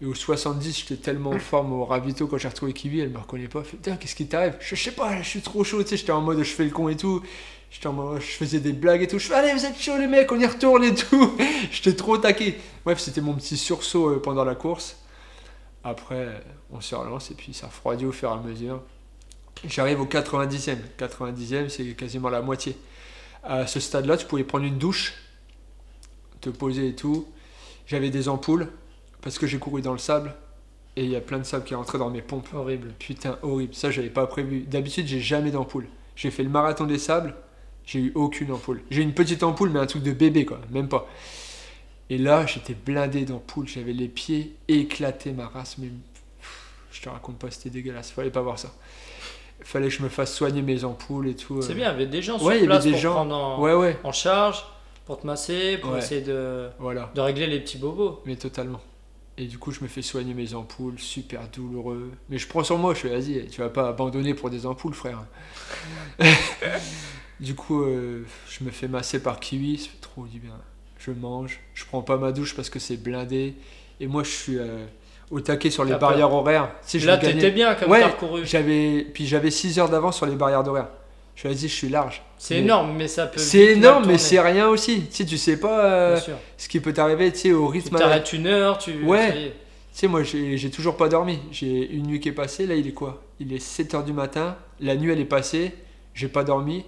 [0.00, 3.18] Et au 70, j'étais tellement en forme au ravito quand j'ai retrouvé Kiwi, elle me
[3.18, 3.62] reconnaît pas.
[3.62, 4.54] Putain, qu'est-ce qui t'arrive?
[4.60, 6.64] Je, je sais pas, je suis trop chaud, tu sais, j'étais en mode je fais
[6.64, 7.20] le con et tout.
[7.70, 9.18] J'étais en mode, je faisais des blagues et tout.
[9.18, 11.36] Je fais, allez, vous êtes chaud les mecs, on y retourne et tout.
[11.72, 12.56] j'étais trop taqué.
[12.84, 14.96] Bref, c'était mon petit sursaut euh, pendant la course.
[15.88, 18.82] Après, on se relance et puis ça refroidit au fur et à mesure.
[19.66, 20.76] J'arrive au 90e.
[20.98, 22.76] 90e, c'est quasiment la moitié.
[23.42, 25.14] À ce stade-là, tu pouvais prendre une douche,
[26.40, 27.26] te poser et tout.
[27.86, 28.68] J'avais des ampoules
[29.22, 30.34] parce que j'ai couru dans le sable
[30.96, 32.48] et il y a plein de sable qui est rentré dans mes pompes.
[32.52, 32.92] Horrible.
[32.98, 33.74] Putain, horrible.
[33.74, 34.60] Ça, j'avais pas prévu.
[34.60, 35.86] D'habitude, j'ai jamais d'ampoule.
[36.16, 37.34] J'ai fait le marathon des sables,
[37.84, 38.82] j'ai eu aucune ampoule.
[38.90, 40.60] J'ai une petite ampoule, mais un truc de bébé, quoi.
[40.70, 41.08] Même pas.
[42.10, 43.68] Et là, j'étais blindé d'ampoules.
[43.68, 45.76] J'avais les pieds éclatés, ma race.
[45.78, 45.88] Mais
[46.92, 48.10] je te raconte pas, c'était dégueulasse.
[48.10, 48.72] Fallait pas voir ça.
[49.62, 51.60] Fallait que je me fasse soigner mes ampoules et tout.
[51.62, 51.74] C'est euh.
[51.74, 53.12] bien, il y avait des gens sur Ouais, place des pour gens.
[53.14, 54.64] prendre en, Ouais, ouais, en charge,
[55.04, 57.10] pour te masser, pour essayer de, voilà.
[57.14, 58.20] de régler les petits bobos.
[58.24, 58.80] Mais totalement.
[59.36, 62.10] Et du coup, je me fais soigner mes ampoules, super douloureux.
[62.28, 64.94] Mais je prends sur moi, je fais, vas-y, tu vas pas abandonner pour des ampoules,
[64.94, 65.24] frère.
[67.40, 70.54] du coup, euh, je me fais masser par Kiwi, ça fait trop du bien.
[70.98, 73.54] Je mange, je prends pas ma douche parce que c'est blindé.
[74.00, 74.84] Et moi, je suis euh,
[75.30, 76.70] au taquet sur les barrières horaires.
[76.86, 78.00] Tu sais, Là, t'étais bien comme Ouais.
[78.00, 78.44] parcouru.
[78.44, 80.88] J'avais, puis j'avais 6 heures d'avance sur les barrières d'horaire.
[81.36, 82.22] Je fais, vas-y, je suis large.
[82.36, 83.38] C'est énorme, mais ça peut.
[83.38, 85.02] C'est énorme, mais c'est rien aussi.
[85.06, 86.20] Tu sais, tu sais pas euh,
[86.56, 87.94] ce qui peut t'arriver, tu sais, au Tu rythme.
[87.96, 89.02] à- t'arrêtes une heure, tu.
[89.04, 89.32] Ouais.
[89.32, 89.50] Tu
[89.92, 91.38] sais, moi, j'ai toujours pas dormi.
[91.52, 92.66] J'ai une nuit qui est passée.
[92.66, 93.22] Là, il est quoi?
[93.38, 94.56] Il est 7h du matin.
[94.80, 95.72] La nuit, elle est passée.
[96.14, 96.84] J'ai pas dormi.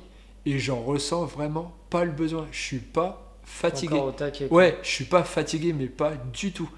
[0.46, 2.46] Et j'en ressens vraiment pas le besoin.
[2.50, 3.98] Je suis pas fatigué.
[3.98, 4.48] Au taquet.
[4.50, 6.70] Ouais, je suis pas fatigué, mais pas du tout.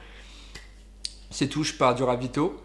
[1.31, 1.65] C'est tout.
[1.65, 2.61] Je pars du ravito.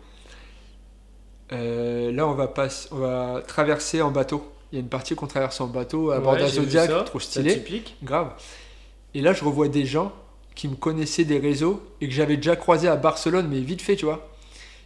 [1.53, 4.51] Euh, là, on va, passe, on va traverser en bateau.
[4.71, 7.05] Il y a une partie qu'on traverse en bateau à bord d'un Zodiac.
[7.05, 7.53] Trop c'est stylé.
[7.53, 7.95] typique.
[8.03, 8.33] Grave.
[9.13, 10.11] Et là, je revois des gens
[10.55, 13.95] qui me connaissaient des réseaux et que j'avais déjà croisé à Barcelone, mais vite fait,
[13.95, 14.29] tu vois.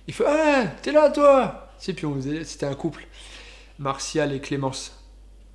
[0.07, 3.07] Il fait Ah, t'es là, toi puis on faisait- c'était un couple,
[3.79, 5.00] Martial et Clémence.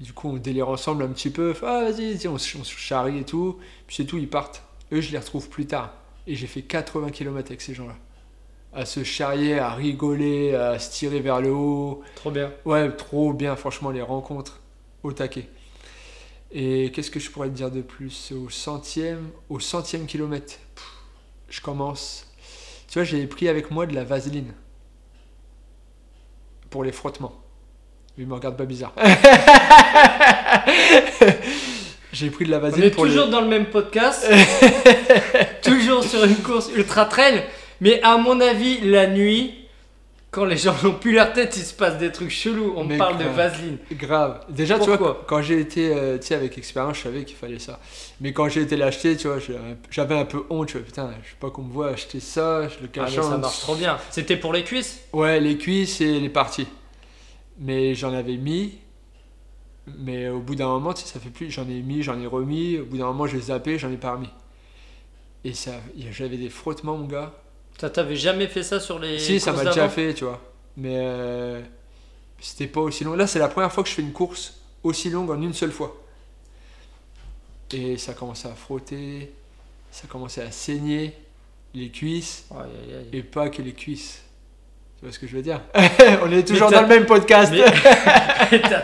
[0.00, 1.54] Du coup, on délire ensemble un petit peu.
[1.62, 3.58] Ah, vas-y, on, se- on se charrie et tout.
[3.86, 4.62] Puis c'est tout, ils partent.
[4.92, 5.94] Eux, je les retrouve plus tard.
[6.26, 7.96] Et j'ai fait 80 km avec ces gens-là.
[8.74, 12.02] À se charrier, à rigoler, à se tirer vers le haut.
[12.16, 12.52] Trop bien.
[12.66, 14.60] Ouais, trop bien, franchement, les rencontres
[15.02, 15.48] au taquet.
[16.52, 18.32] Et qu'est-ce que je pourrais te dire de plus?
[18.32, 20.84] Au centième, au centième kilomètre, pff,
[21.50, 22.26] je commence.
[22.88, 24.52] Tu vois, j'ai pris avec moi de la vaseline
[26.70, 27.34] pour les frottements.
[28.18, 28.92] Il me regarde pas bizarre.
[32.12, 33.30] j'ai pris de la On vaseline est pour toujours les...
[33.30, 34.26] dans le même podcast.
[35.62, 37.42] toujours sur une course ultra trail.
[37.80, 39.54] Mais à mon avis, la nuit,
[40.30, 42.72] quand les gens n'ont plus leur tête, il se passe des trucs chelous.
[42.76, 43.76] On Mais parle de vaseline.
[43.92, 44.40] Grave.
[44.48, 47.58] Déjà, tu vois, quand j'ai été, euh, tu sais, avec expérience, je savais qu'il fallait
[47.58, 47.80] ça.
[48.22, 49.36] Mais quand j'ai été l'acheter, tu vois,
[49.90, 50.72] j'avais un peu honte.
[50.72, 53.16] Putain, je sais pas qu'on me voit acheter ça, je le Ah, cache.
[53.16, 53.98] mais ça marche trop bien.
[54.10, 55.00] C'était pour les cuisses?
[55.12, 56.66] Ouais, les cuisses et les parties.
[57.58, 58.78] Mais j'en avais mis.
[59.98, 61.50] Mais au bout d'un moment, tu sais, ça fait plus.
[61.50, 62.78] J'en ai mis, j'en ai remis.
[62.78, 64.30] Au bout d'un moment, j'ai zappé, j'en ai pas remis.
[65.44, 65.72] Et ça,
[66.10, 67.32] j'avais des frottements, mon gars.
[67.80, 70.40] Ça t'avait jamais fait ça sur les Si, ça m'a déjà fait, tu vois.
[70.76, 71.62] Mais euh,
[72.40, 73.14] c'était pas aussi long.
[73.14, 75.72] Là, c'est la première fois que je fais une course aussi longue en une seule
[75.72, 75.96] fois.
[77.72, 79.32] Et ça commençait à frotter,
[79.90, 81.14] ça commençait à saigner
[81.74, 83.08] les cuisses, Aïe, aïe, aïe.
[83.12, 84.22] et pas que les cuisses.
[84.98, 85.60] Tu vois ce que je veux dire?
[86.22, 87.52] On est toujours dans le même podcast.
[87.52, 87.64] Mais
[88.62, 88.80] t'as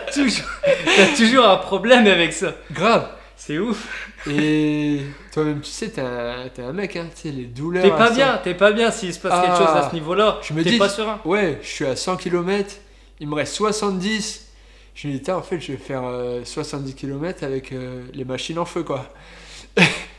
[1.15, 2.53] toujours, un problème avec ça.
[2.71, 3.09] Grave.
[3.35, 4.09] C'est ouf.
[4.29, 5.01] Et
[5.33, 7.07] toi-même, tu sais, t'es un, mec, hein.
[7.15, 7.83] Tu sais, les douleurs.
[7.83, 9.57] T'es pas 100 bien, t'es pas bien s'il se passe quelque Ah.
[9.57, 10.37] chose à ce niveau-là.
[10.43, 11.19] Je me dis- pas serein.
[11.25, 12.75] Ouais, je suis à 100 km,
[13.19, 14.47] il me reste 70.
[14.95, 18.59] Je me dis, en fait, je vais faire euh, 70 km avec euh, les machines
[18.59, 19.11] en feu, quoi.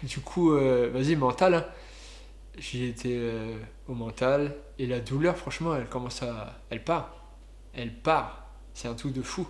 [0.02, 1.54] du coup, euh, vas-y, mental.
[1.54, 1.64] hein.
[2.58, 3.54] J'y étais euh,
[3.88, 4.52] au mental.
[4.78, 6.60] Et la douleur, franchement, elle commence à.
[6.70, 7.14] Elle part.
[7.74, 8.46] Elle part.
[8.74, 9.46] C'est un truc de fou.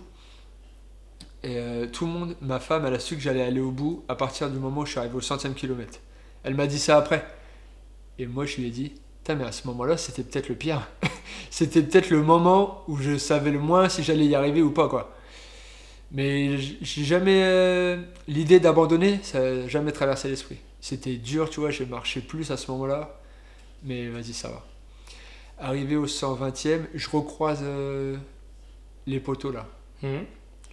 [1.43, 4.03] Et euh, tout le monde, ma femme, elle a su que j'allais aller au bout
[4.07, 5.99] à partir du moment où je suis arrivé au centième kilomètre.
[6.43, 7.25] Elle m'a dit ça après.
[8.17, 10.87] Et moi, je lui ai dit, Putain, mais à ce moment-là, c'était peut-être le pire.
[11.51, 14.87] c'était peut-être le moment où je savais le moins si j'allais y arriver ou pas,
[14.89, 15.15] quoi.
[16.11, 17.41] Mais j'ai jamais.
[17.43, 20.57] euh, L'idée d'abandonner, ça n'a jamais traversé l'esprit.
[20.81, 23.19] C'était dur, tu vois, j'ai marché plus à ce moment-là.
[23.83, 24.65] Mais vas-y, ça va.
[25.57, 28.17] Arrivé au 120e, je recroise euh,
[29.07, 29.67] les poteaux là.
[30.03, 30.25] Mhm.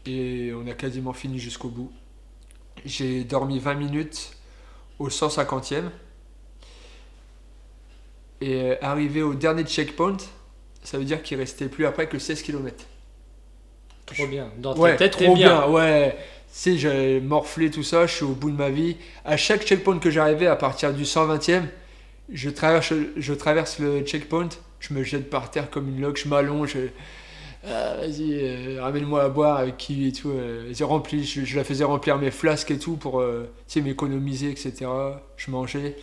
[0.07, 1.92] Et on a quasiment fini jusqu'au bout.
[2.85, 4.33] J'ai dormi 20 minutes
[4.99, 5.85] au 150e.
[8.40, 10.16] Et euh, arrivé au dernier checkpoint,
[10.83, 12.85] ça veut dire qu'il restait plus après que 16 km.
[14.07, 14.51] Trop bien.
[14.59, 15.61] Dans ta Ouais, tête, trop bien.
[15.61, 15.68] bien.
[15.68, 16.16] Ouais.
[16.51, 18.97] Sais, j'ai morflé tout ça, je suis au bout de ma vie.
[19.25, 21.62] À chaque checkpoint que j'arrivais, à partir du 120e,
[22.33, 24.49] je traverse, je traverse le checkpoint,
[24.83, 26.77] je me jette par terre comme une loque, je m'allonge.
[27.64, 30.31] Ah, Vas-y, euh, ramène-moi à boire avec qui et tout.
[30.31, 30.73] euh.
[30.75, 34.87] Je, la faisais remplir mes flasques et tout pour euh, m'économiser, etc.
[35.37, 35.97] Je mangeais.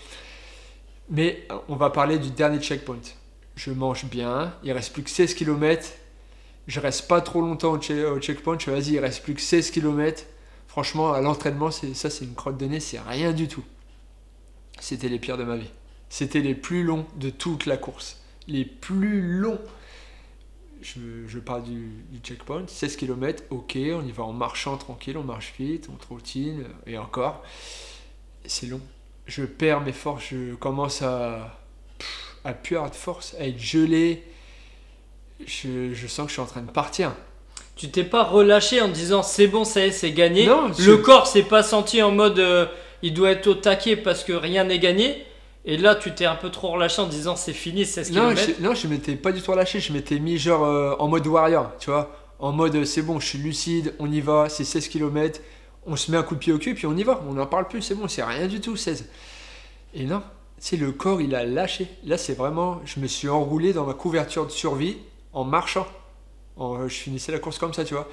[1.10, 3.02] Mais euh, on va parler du dernier checkpoint.
[3.56, 5.90] Je mange bien, il reste plus que 16 km.
[6.68, 8.58] Je reste pas trop longtemps au, che- au checkpoint.
[8.58, 10.24] Je vas-y, il reste plus que 16 km.
[10.68, 13.64] Franchement, à l'entraînement, ça, c'est une crotte de nez, c'est rien du tout.
[14.80, 15.70] C'était les pires de ma vie.
[16.10, 18.22] C'était les plus longs de toute la course.
[18.50, 19.62] Les plus longs.
[20.82, 25.18] Je, je pars du, du checkpoint, 16 km, ok, on y va en marchant tranquille,
[25.18, 27.44] on marche vite, on trottine, et encore.
[28.46, 28.82] C'est long.
[29.26, 31.60] Je perds mes forces, je commence à,
[32.46, 34.24] à plus avoir de force, à être gelé.
[35.46, 37.14] Je, je sens que je suis en train de partir.
[37.76, 40.48] Tu t'es pas relâché en disant c'est bon, ça y est, c'est gagné.
[40.48, 42.66] Non, Le corps s'est pas senti en mode euh,
[43.02, 45.26] il doit être au taquet parce que rien n'est gagné.
[45.72, 48.54] Et là, tu t'es un peu trop relâché en disant c'est fini, 16 Non, km.
[48.58, 49.80] je, non, je m'étais pas du tout relâché.
[49.80, 52.10] Je m'étais mis genre euh, en mode warrior, tu vois.
[52.40, 55.40] En mode euh, c'est bon, je suis lucide, on y va, c'est 16 km.
[55.86, 57.22] On se met un coup de pied au cul, puis on y va.
[57.30, 59.06] On n'en parle plus, c'est bon, c'est rien du tout, 16.
[59.94, 60.26] Et non, tu
[60.60, 61.88] sais, le corps, il a lâché.
[62.04, 62.82] Là, c'est vraiment.
[62.86, 64.98] Je me suis enroulé dans ma couverture de survie
[65.34, 65.86] en marchant.
[66.58, 68.10] En- je finissais la course comme ça, tu vois.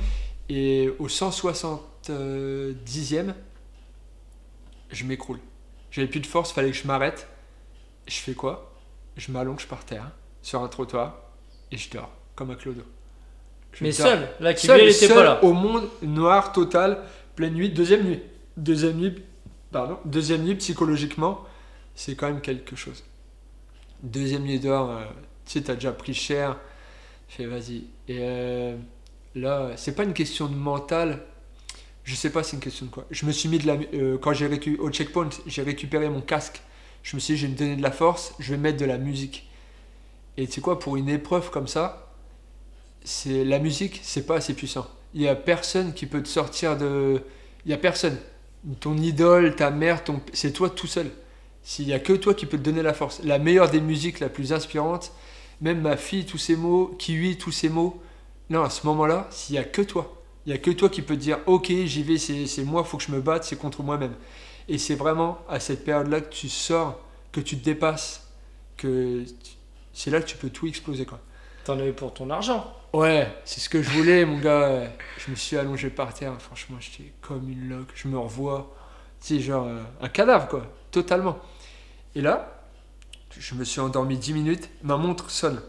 [0.50, 3.32] Et au 170e,
[4.90, 5.38] je m'écroule.
[5.90, 7.26] J'avais plus de force, fallait que je m'arrête.
[8.06, 8.72] Je fais quoi?
[9.16, 10.10] Je m'allonge par terre,
[10.42, 11.16] sur un trottoir,
[11.72, 12.82] et je dors, comme un clodo.
[13.72, 15.44] Je Mais seul, là, qui Seul, était seul pas là.
[15.44, 17.02] au monde, noir, total,
[17.34, 18.22] pleine nuit, deuxième nuit.
[18.56, 19.22] Deuxième nuit,
[19.70, 21.44] pardon, deuxième nuit, psychologiquement,
[21.94, 23.04] c'est quand même quelque chose.
[24.02, 25.04] Deuxième nuit dehors, euh,
[25.44, 26.56] tu sais, t'as déjà pris cher,
[27.28, 27.84] je fais vas-y.
[28.08, 28.76] Et euh,
[29.34, 31.22] là, c'est pas une question de mental,
[32.04, 33.04] je sais pas c'est une question de quoi.
[33.10, 33.76] Je me suis mis de la...
[33.94, 36.62] euh, quand j'ai récu- au checkpoint, j'ai récupéré mon casque.
[37.06, 38.84] Je me suis dit, je vais me donner de la force, je vais mettre de
[38.84, 39.48] la musique.
[40.36, 42.12] Et tu sais quoi, pour une épreuve comme ça,
[43.04, 44.88] c'est la musique, c'est pas assez puissant.
[45.14, 47.22] Il y a personne qui peut te sortir de.
[47.64, 48.18] Il y a personne.
[48.80, 51.08] Ton idole, ta mère, c'est toi tout seul.
[51.62, 53.22] S'il y a que toi qui peut te donner la force.
[53.22, 55.12] La meilleure des musiques, la plus inspirante,
[55.60, 58.02] même ma fille, tous ces mots, Kiwi, tous ces mots.
[58.50, 61.02] Non, à ce moment-là, s'il y a que toi, il y a que toi qui
[61.02, 63.56] peux te dire, ok, j'y vais, c'est c'est moi, faut que je me batte, c'est
[63.56, 64.14] contre moi-même.
[64.68, 67.00] Et c'est vraiment à cette période-là que tu sors,
[67.32, 68.28] que tu te dépasses,
[68.76, 69.24] que
[69.92, 71.20] c'est là que tu peux tout exploser, quoi.
[71.64, 72.72] T'en avais pour ton argent.
[72.92, 74.88] Ouais, c'est ce que je voulais, mon gars.
[75.18, 76.32] Je me suis allongé par terre.
[76.40, 77.90] Franchement, j'étais comme une loque.
[77.94, 78.74] Je me revois.
[79.20, 80.62] Tu sais, genre euh, un cadavre, quoi.
[80.90, 81.38] Totalement.
[82.14, 82.62] Et là,
[83.38, 84.70] je me suis endormi 10 minutes.
[84.82, 85.60] Ma montre sonne.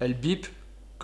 [0.00, 0.46] Elle bip.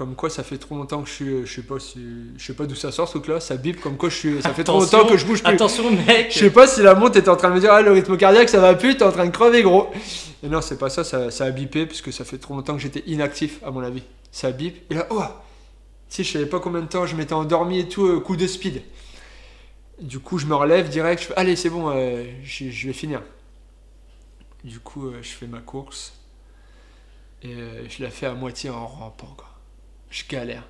[0.01, 1.47] Comme quoi, ça fait trop longtemps que je suis.
[1.47, 2.01] Je sais pas, si,
[2.39, 3.39] je sais pas d'où ça sort ce truc-là.
[3.39, 4.41] Ça bip comme quoi je suis.
[4.41, 5.53] Ça fait trop longtemps que je bouge plus.
[5.53, 6.33] Attention, mec.
[6.33, 8.17] Je sais pas si la montre était en train de me dire ah le rythme
[8.17, 9.91] cardiaque ça va plus, t'es en train de crever gros.
[10.43, 12.77] Et non c'est pas ça, ça, ça a bipé parce que ça fait trop longtemps
[12.77, 14.03] que j'étais inactif à mon avis.
[14.33, 15.23] Ça bip et là oh
[16.09, 18.37] Tu sais je savais pas combien de temps je m'étais endormi et tout, euh, coup
[18.37, 18.81] de speed.
[20.01, 22.95] Du coup je me relève direct, je fais allez c'est bon, euh, je, je vais
[22.95, 23.21] finir.
[24.65, 26.15] Du coup euh, je fais ma course
[27.43, 27.55] et
[27.91, 29.50] je la fais à moitié en rampant quoi.
[30.11, 30.65] Je galère.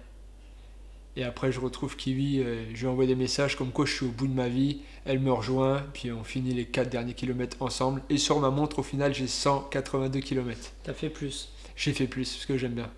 [1.16, 4.06] Et après, je retrouve Kiwi, euh, je lui envoie des messages comme quoi je suis
[4.06, 4.80] au bout de ma vie.
[5.04, 8.02] Elle me rejoint, puis on finit les 4 derniers kilomètres ensemble.
[8.10, 10.72] Et sur ma montre, au final, j'ai 182 km.
[10.84, 11.50] T'as fait plus.
[11.74, 12.90] J'ai fait plus, parce que j'aime bien.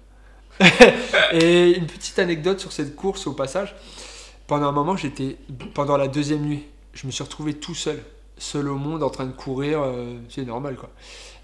[1.33, 3.75] et une petite anecdote sur cette course au passage.
[4.47, 5.37] Pendant un moment, j'étais
[5.73, 8.03] pendant la deuxième nuit, je me suis retrouvé tout seul,
[8.37, 9.81] seul au monde, en train de courir.
[9.81, 10.91] euh, c'est normal quoi.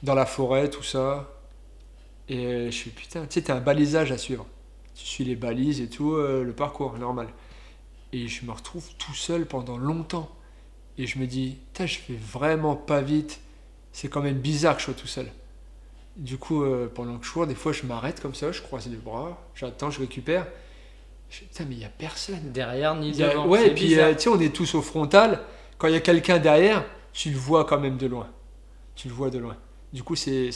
[0.02, 1.30] Dans la forêt, tout ça.
[2.28, 4.46] Et euh, je suis putain, tu sais, t'as un balisage à suivre.
[4.98, 7.28] Tu suis les balises et tout, euh, le parcours normal.
[8.12, 10.28] Et je me retrouve tout seul pendant longtemps.
[10.98, 13.40] Et je me dis, putain, je fais vraiment pas vite.
[13.92, 15.28] C'est quand même bizarre que je sois tout seul.
[16.16, 18.88] Du coup, euh, pendant que je cours, des fois, je m'arrête comme ça, je croise
[18.88, 20.48] les bras, j'attends, je récupère.
[21.30, 22.50] Je dis, putain, mais il n'y a personne.
[22.52, 23.46] Derrière ni a- devant.
[23.46, 25.40] ouais, et puis, euh, tu sais, on est tous au frontal.
[25.76, 28.28] Quand il y a quelqu'un derrière, tu le vois quand même de loin.
[28.96, 29.56] Tu le vois de loin.
[29.92, 30.50] Du coup, c'est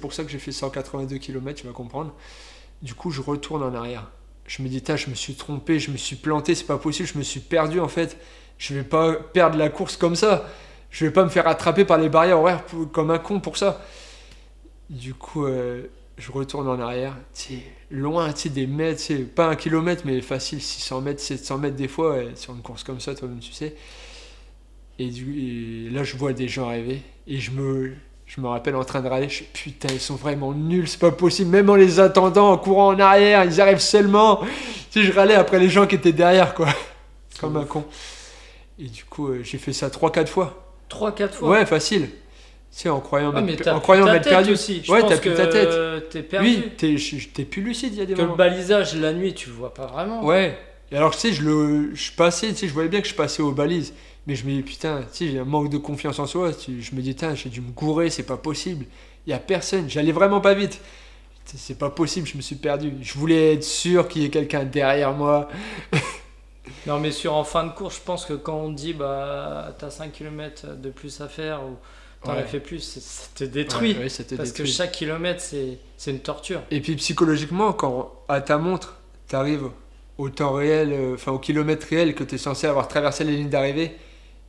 [0.00, 2.14] pour ça que j'ai fait 182 km, tu vas comprendre.
[2.82, 4.10] Du coup, je retourne en arrière.
[4.46, 7.16] Je me dis, je me suis trompé, je me suis planté, c'est pas possible, je
[7.16, 8.18] me suis perdu en fait.
[8.58, 10.48] Je vais pas perdre la course comme ça.
[10.90, 13.80] Je vais pas me faire attraper par les barrières horaires comme un con pour ça.
[14.90, 15.86] Du coup, euh,
[16.18, 19.56] je retourne en arrière, tu sais, loin, tu sais, des mètres, tu sais, pas un
[19.56, 23.40] kilomètre, mais facile, 600 mètres, 700 mètres des fois, sur une course comme ça, toi-même
[23.40, 23.74] tu sais.
[24.98, 27.94] Et, et là, je vois des gens arriver, et je me,
[28.34, 30.98] je me rappelle en train de râler, je suis putain, ils sont vraiment nuls, c'est
[31.00, 34.40] pas possible, même en les attendant, en courant en arrière, ils arrivent seulement.
[34.90, 36.68] Sais, je râlais après les gens qui étaient derrière, quoi,
[37.40, 37.84] comme un con.
[38.78, 40.64] Et du coup, euh, j'ai fait ça 3-4 fois.
[40.90, 41.50] 3-4 fois.
[41.50, 42.08] Ouais, facile.
[42.74, 44.52] Tu sais, en croyant Ah, m'être en croyant m'être perdu.
[44.52, 44.80] aussi.
[44.82, 46.08] Je Ouais, t'as plus ta tête.
[46.08, 46.46] T'es perdu.
[46.48, 46.96] Oui,
[47.34, 48.36] t'es plus lucide il y a des que le moments.
[48.36, 50.24] balisage la nuit, tu le vois pas vraiment.
[50.24, 50.58] Ouais.
[50.90, 53.14] Et alors, tu sais, je, le, je passais, tu sais, je voyais bien que je
[53.14, 53.92] passais aux balises.
[54.26, 56.52] Mais je me dis, putain, tu sais, j'ai un manque de confiance en soi.
[56.66, 58.86] Je me dis, putain, j'ai dû me gourer, c'est pas possible.
[59.26, 60.80] Il y a personne, j'allais vraiment pas vite.
[61.44, 62.92] C'est- pas possible, je me suis perdu.
[63.02, 65.48] Je voulais être sûr qu'il y ait quelqu'un derrière moi.
[66.86, 69.90] Non, mais sur en fin de course, je pense que quand on dit bah t'as
[69.90, 71.76] 5 km de plus à faire ou
[72.24, 73.00] t'en as fait plus, ça
[73.34, 73.94] te détruit.
[73.94, 76.62] Ouais, ouais, ça te parce que chaque kilomètre, c'est une torture.
[76.70, 78.96] Et puis psychologiquement, quand à ta montre,
[79.28, 79.68] tu arrives
[80.18, 83.36] au temps réel, euh, enfin au kilomètre réel que tu es censé avoir traversé les
[83.36, 83.92] lignes d'arrivée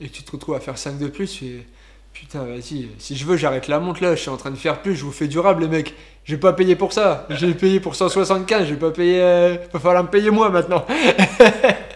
[0.04, 1.66] et tu te retrouves à faire 5 de plus, tu fais
[2.14, 4.82] putain, vas-y, si je veux, j'arrête la montre là, je suis en train de faire
[4.82, 5.96] plus, je vous fais durable, les mecs.
[6.26, 9.20] J'ai pas payé pour ça, j'ai payé pour 175, j'ai pas payé.
[9.22, 9.58] Euh...
[9.74, 10.86] Va falloir me payer moi maintenant.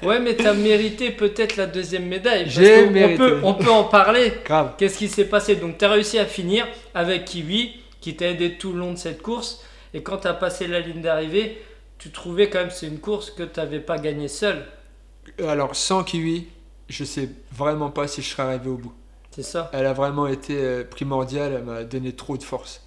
[0.04, 2.46] Ouais, mais t'as mérité peut-être la deuxième médaille.
[2.48, 3.24] J'ai mérité.
[3.24, 4.32] On peut, on peut en parler.
[4.46, 4.74] Grave.
[4.78, 5.56] Qu'est-ce qui s'est passé?
[5.56, 8.98] Donc, tu as réussi à finir avec Kiwi, qui t'a aidé tout le long de
[8.98, 9.66] cette course.
[9.96, 11.62] Et quand tu as passé la ligne d'arrivée,
[11.98, 14.66] tu trouvais quand même que c'est une course que tu n'avais pas gagnée seul.
[15.44, 16.48] Alors, sans Kiwi,
[16.90, 18.94] je sais vraiment pas si je serais arrivé au bout.
[19.32, 22.82] C'est ça Elle a vraiment été euh, primordiale, elle m'a donné trop de force.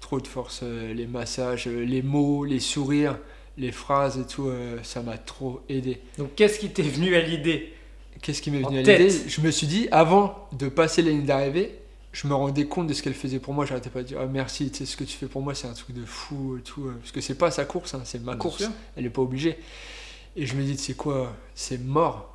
[0.00, 3.18] Trop de force, euh, les massages, euh, les mots, les sourires,
[3.58, 4.50] les phrases et tout,
[4.82, 6.00] ça m'a trop aidé.
[6.16, 7.74] Donc, qu'est-ce qui t'est venu à l'idée?
[8.22, 9.10] Qu'est-ce qui m'est En venu à l'idée?
[9.10, 11.78] Je me suis dit, avant de passer la ligne d'arrivée,
[12.12, 13.66] je me rendais compte de ce qu'elle faisait pour moi.
[13.66, 15.66] J'arrêtais pas de dire, ah, merci, tu sais, ce que tu fais pour moi, c'est
[15.66, 16.90] un truc de fou et tout.
[17.00, 18.58] Parce que c'est pas sa course, hein, c'est ma Bien course.
[18.58, 18.70] sûr.
[18.96, 19.58] Elle est pas obligée.
[20.36, 22.29] Et je me dis, c'est quoi C'est mort.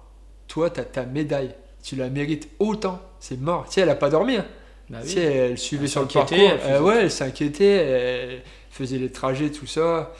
[0.47, 1.53] Toi, tu as ta médaille.
[1.83, 3.01] Tu la mérites autant.
[3.19, 3.65] C'est mort.
[3.67, 4.35] Tu sais, elle a pas dormi.
[4.37, 4.45] hein.
[4.89, 5.13] Bah Tu oui.
[5.13, 6.37] sais, elle suivait Elle sur le parcours.
[6.51, 10.13] elle faisait Euh, ouais, elle s'inquiétait, elle faisait les trajets, tout ça.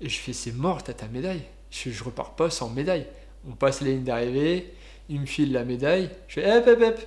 [0.00, 1.42] Et je fais, c'est mort, t'as ta médaille.
[1.70, 3.06] Je, je repars pas sans médaille.
[3.48, 4.72] On passe la ligne d'arrivée,
[5.08, 6.10] il me file la médaille.
[6.28, 7.00] Je fais, hop, hop, hop.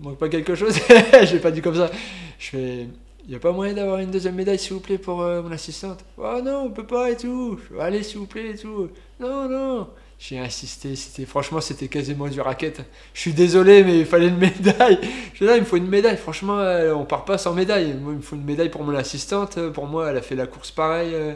[0.00, 0.78] Il manque pas quelque chose
[1.24, 1.90] J'ai pas dit comme ça.
[2.38, 2.86] Je fais,
[3.28, 6.04] il a pas moyen d'avoir une deuxième médaille, s'il vous plaît, pour euh, mon assistante?
[6.18, 7.58] Oh non, on peut pas et tout.
[7.80, 8.88] Allez, s'il vous plaît et tout.
[9.20, 9.88] Non, non.
[10.20, 12.82] J'ai insisté, c'était franchement c'était quasiment du racket.
[13.14, 14.98] Je suis désolé mais il fallait une médaille.
[15.32, 16.16] Je dis là il me faut une médaille.
[16.16, 17.94] Franchement euh, on part pas sans médaille.
[17.94, 19.60] Moi il me faut une médaille pour mon assistante.
[19.70, 21.14] Pour moi elle a fait la course pareil.
[21.14, 21.34] euh,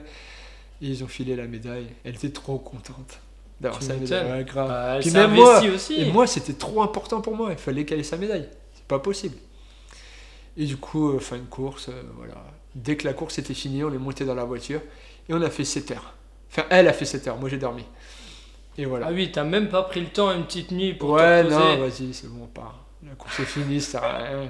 [0.83, 1.87] et ils ont filé la médaille.
[2.05, 3.21] Elle était trop contente
[3.61, 4.31] d'avoir sa médaille.
[4.33, 4.69] Ouais, grave.
[4.69, 6.01] Bah, Puis même moi, aussi.
[6.01, 7.51] Et moi c'était trop important pour moi.
[7.53, 8.49] Il fallait qu'elle ait sa médaille.
[8.75, 9.37] C'est pas possible.
[10.57, 12.35] Et du coup euh, fin de course voilà.
[12.75, 14.81] Dès que la course était finie on est monté dans la voiture
[15.29, 16.15] et on a fait 7 heures.
[16.51, 17.39] Enfin elle a fait 7 heures.
[17.39, 17.85] Moi j'ai dormi.
[18.79, 19.07] Et voilà.
[19.09, 21.77] Ah oui, t'as même pas pris le temps une petite nuit pour Ouais, te non,
[21.77, 22.79] vas-y, c'est bon, on part.
[23.07, 24.01] La course est finie, ça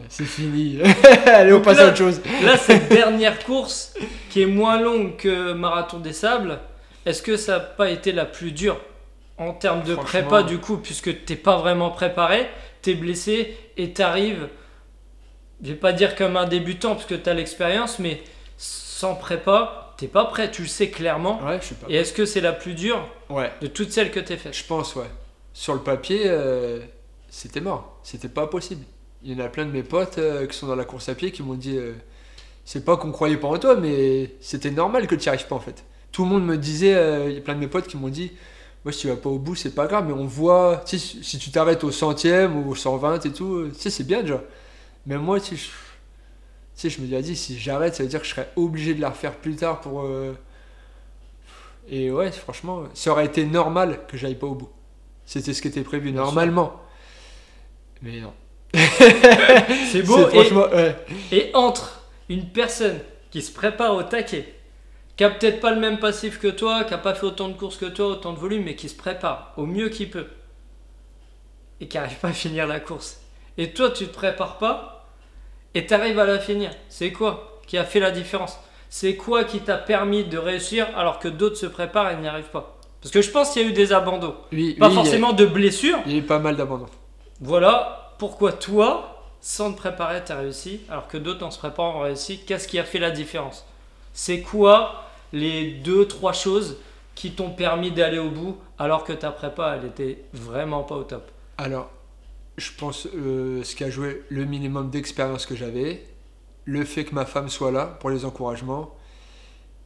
[0.08, 0.78] c'est fini.
[1.26, 2.20] Allez, on passe là- à autre chose.
[2.44, 3.94] Là, cette dernière course,
[4.30, 6.58] qui est moins longue que Marathon des Sables,
[7.06, 8.78] est-ce que ça n'a pas été la plus dure
[9.38, 12.46] en termes de prépa du coup, puisque t'es pas vraiment préparé,
[12.82, 14.48] t'es blessé et t'arrives,
[15.62, 18.22] je vais pas dire comme un débutant parce que t'as l'expérience, mais
[18.58, 21.40] sans prépa, t'es pas prêt, tu le sais clairement.
[21.44, 21.86] Ouais, je suis pas.
[21.88, 24.56] Et est-ce que c'est la plus dure Ouais, de toutes celles que t'es faites?
[24.56, 25.06] Je pense, ouais.
[25.52, 26.80] Sur le papier, euh,
[27.28, 28.00] c'était mort.
[28.02, 28.84] C'était pas possible.
[29.22, 31.14] Il y en a plein de mes potes euh, qui sont dans la course à
[31.14, 31.92] pied qui m'ont dit euh,
[32.64, 35.54] c'est pas qu'on croyait pas en toi, mais c'était normal que tu n'y arrives pas
[35.54, 35.84] en fait.
[36.10, 38.32] Tout le monde me disait, il y a plein de mes potes qui m'ont dit
[38.84, 41.38] moi, si tu vas pas au bout, c'est pas grave, mais on voit, si si
[41.38, 44.42] tu t'arrêtes au centième ou au 120 et tout, tu sais, c'est bien déjà.
[45.06, 45.70] Mais moi, tu sais,
[46.74, 49.00] sais, je me dis, vas-y, si j'arrête, ça veut dire que je serais obligé de
[49.00, 50.32] la refaire plus tard pour, euh,
[51.88, 54.70] Et ouais, franchement, ça aurait été normal que j'aille pas au bout.
[55.26, 56.80] C'était ce qui était prévu normalement.
[58.02, 58.32] Mais non.
[59.90, 60.28] C'est beau.
[60.30, 60.96] Et, ouais.
[61.30, 62.98] et entre une personne
[63.30, 64.54] qui se prépare au taquet,
[65.16, 67.54] qui a peut-être pas le même passif que toi, qui a pas fait autant de
[67.54, 70.26] courses que toi, autant de volume, mais qui se prépare au mieux qu'il peut,
[71.80, 73.20] et qui arrive pas à finir la course.
[73.58, 75.01] Et toi, tu te prépares pas,
[75.74, 76.70] et tu arrives à la finir.
[76.88, 78.58] C'est quoi qui a fait la différence?
[78.90, 82.50] C'est quoi qui t'a permis de réussir alors que d'autres se préparent et n'y arrivent
[82.50, 82.76] pas?
[83.00, 84.34] Parce que je pense qu'il y a eu des abandons.
[84.52, 85.98] Oui, Pas oui, a- forcément de blessures.
[86.06, 86.86] Il y a eu pas mal d'abandon.
[87.40, 91.96] Voilà pourquoi toi, sans te préparer, tu as réussi, alors que d'autres en se préparant
[91.98, 92.40] ont réussi.
[92.46, 93.64] Qu'est-ce qui a fait la différence?
[94.12, 96.76] C'est quoi les deux, trois choses
[97.14, 101.02] qui t'ont permis d'aller au bout alors que ta prépa, elle était vraiment pas au
[101.02, 101.28] top?
[101.58, 101.90] Alors,
[102.62, 106.04] je pense euh, ce qui a joué le minimum d'expérience que j'avais,
[106.64, 108.94] le fait que ma femme soit là pour les encouragements,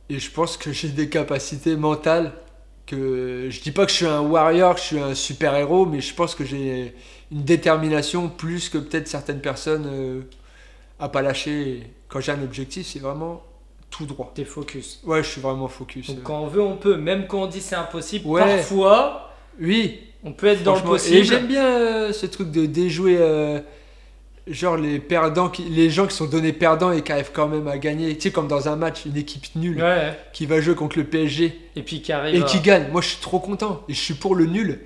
[0.08, 2.32] et je pense que j'ai des capacités mentales
[2.86, 5.86] que je dis pas que je suis un warrior, que je suis un super héros,
[5.86, 6.94] mais je pense que j'ai
[7.32, 10.20] une détermination plus que peut-être certaines personnes euh,
[11.00, 11.82] à pas lâcher.
[12.08, 13.42] Quand j'ai un objectif, c'est vraiment
[13.90, 14.30] tout droit.
[14.34, 15.00] T'es focus.
[15.04, 16.06] Ouais, je suis vraiment focus.
[16.08, 16.96] Donc quand on veut, on peut.
[16.96, 18.40] Même quand on dit c'est impossible, Ouais.
[18.42, 19.25] parfois,
[19.60, 21.16] Oui, on peut être dans le possible.
[21.16, 23.60] Et j'aime bien euh, ce truc de déjouer, euh,
[24.46, 27.66] genre les perdants, qui, les gens qui sont donnés perdants et qui arrivent quand même
[27.68, 28.14] à gagner.
[28.16, 30.16] Tu sais, comme dans un match, une équipe nulle Ouais.
[30.32, 32.88] qui va jouer contre le PSG Et puis qui arrive et à- qui gagne.
[32.92, 34.80] Moi, je suis trop content et je suis pour le nul.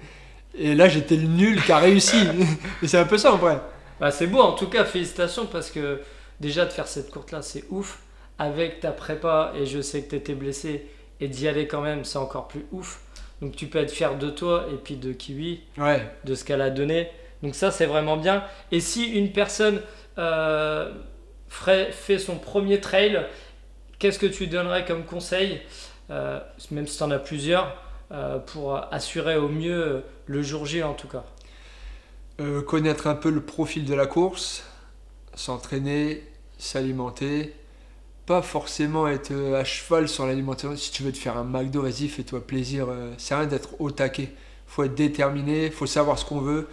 [0.59, 2.17] Et là, j'étais le nul qui a réussi.
[2.83, 3.61] et c'est un peu ça en vrai.
[4.01, 6.01] Bah, c'est beau, en tout cas, félicitations parce que
[6.41, 7.99] déjà de faire cette courte-là, c'est ouf.
[8.39, 10.87] Avec ta prépa, et je sais que tu étais blessé,
[11.21, 13.01] et d'y aller quand même, c'est encore plus ouf.
[13.43, 16.07] Donc tu peux être fier de toi et puis de Kiwi, Ouais.
[16.25, 17.09] de ce qu'elle a donné.
[17.43, 18.45] Donc ça, c'est vraiment bien.
[18.71, 19.81] Et si une personne
[20.19, 20.93] euh,
[21.49, 23.25] ferait- fait son premier trail,
[23.99, 25.61] qu'est-ce que tu donnerais comme conseil,
[26.11, 26.39] euh,
[26.71, 27.77] même si tu en as plusieurs,
[28.13, 31.25] euh, pour assurer au mieux le jour J en tout cas?
[32.67, 34.65] Connaître un peu le profil de la course,
[35.35, 36.25] s'entraîner,
[36.59, 37.55] s'alimenter,
[38.31, 40.77] pas forcément être euh, à cheval sur l'alimentation.
[40.77, 42.87] Si tu veux te faire un McDo, vas-y, fais-toi plaisir.
[42.89, 44.29] euh, C'est rien d'être au taquet.
[44.69, 46.69] faut être déterminé, faut savoir ce qu'on veut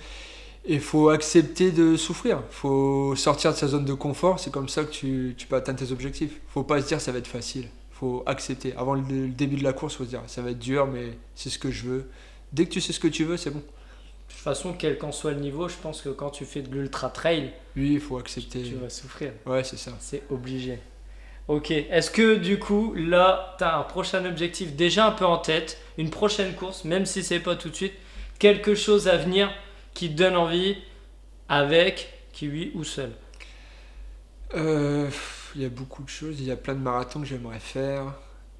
[0.65, 2.43] et faut accepter de souffrir.
[2.51, 4.39] faut sortir de sa zone de confort.
[4.39, 6.39] C'est comme ça que tu, tu peux atteindre tes objectifs.
[6.47, 7.69] faut pas se dire ça va être facile.
[7.91, 8.75] faut accepter.
[8.77, 11.17] Avant le, le début de la course, faut se dire ça va être dur, mais
[11.33, 12.09] c'est ce que je veux.
[12.53, 13.63] Dès que tu sais ce que tu veux, c'est bon.
[13.63, 16.69] De toute façon, quel qu'en soit le niveau, je pense que quand tu fais de
[16.71, 18.61] l'ultra trail, Oui, il faut accepter.
[18.61, 19.31] tu vas souffrir.
[19.47, 19.93] Ouais, c'est ça.
[19.99, 20.77] C'est obligé.
[21.47, 25.37] Ok, est-ce que du coup, là, tu as un prochain objectif déjà un peu en
[25.37, 27.93] tête, une prochaine course, même si c'est pas tout de suite,
[28.37, 29.49] quelque chose à venir
[29.93, 30.75] qui te donne envie
[31.47, 33.11] avec Kiwi ou seul?
[34.55, 35.07] Euh,
[35.55, 36.35] Il y a beaucoup de choses.
[36.39, 38.03] Il y a plein de marathons que j'aimerais faire.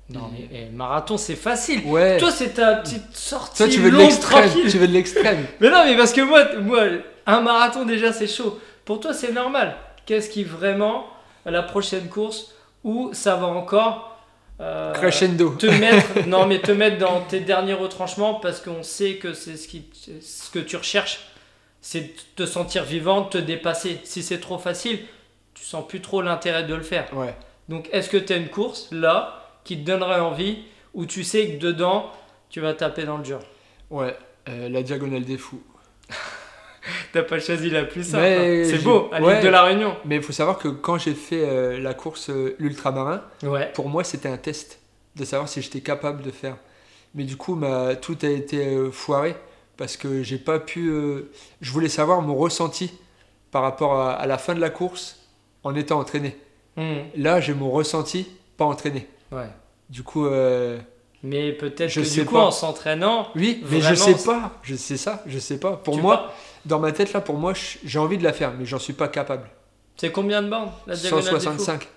[0.10, 1.82] Non, mais Et- eh, marathon, c'est facile.
[1.86, 2.18] Ouais.
[2.18, 4.50] Toi, c'est ta petite sortie Toi, tu veux de l'extrême.
[4.70, 5.46] Tu veux de l'extrême.
[5.60, 6.84] Mais non, mais parce que moi, moi,
[7.26, 8.58] un marathon déjà c'est chaud.
[8.86, 9.76] Pour toi c'est normal.
[10.06, 11.08] Qu'est-ce qui vraiment
[11.46, 14.18] la prochaine course où ça va encore
[14.60, 15.52] euh, Crescendo.
[15.52, 19.56] te mettre non mais te mettre dans tes derniers retranchements parce qu'on sait que c'est
[19.56, 19.86] ce qui
[20.22, 21.28] ce que tu recherches,
[21.82, 24.00] c'est de te sentir vivant, de te dépasser.
[24.04, 25.00] Si c'est trop facile,
[25.54, 27.08] tu sens plus trop l'intérêt de le faire.
[27.14, 27.36] Ouais.
[27.70, 30.60] Donc est-ce que tu as une course là qui te donnerait envie
[30.94, 32.12] où tu sais que dedans
[32.50, 33.40] tu vas taper dans le dur?
[33.90, 34.18] Ouais.
[34.50, 35.62] Euh, la diagonale des fous.
[37.14, 38.24] T'as pas choisi la plus simple.
[38.26, 38.64] Hein.
[38.70, 39.42] C'est beau, à l'île ouais.
[39.42, 39.96] de la Réunion.
[40.06, 43.72] Mais il faut savoir que quand j'ai fait euh, la course euh, l'ultramarin, Ouais.
[43.74, 44.80] pour moi, c'était un test
[45.16, 46.58] de savoir si j'étais capable de faire.
[47.16, 49.36] Mais du coup, ma, tout a été euh, foiré
[49.78, 50.90] parce que j'ai pas pu.
[50.90, 52.92] euh, je voulais savoir mon ressenti
[53.52, 55.20] par rapport à, à la fin de la course
[55.64, 56.38] en étant entraîné.
[56.76, 59.08] Hmm, Là, j'ai mon ressenti pas entraîné.
[59.32, 59.48] Ouais.
[59.90, 60.28] Du coup,
[61.24, 62.46] Mais peut-être que sais du coup, pas.
[62.46, 64.60] en s'entraînant, oui, mais je sais pas.
[64.64, 65.74] Je sais ça, je sais pas.
[65.78, 66.34] Pour tu moi,
[66.68, 67.54] dans ma tête là, pour moi,
[67.84, 69.50] j'ai envie de la faire, mais j'en suis pas capable.
[69.96, 71.88] c'est combien de bornes la diagonale des fous 165,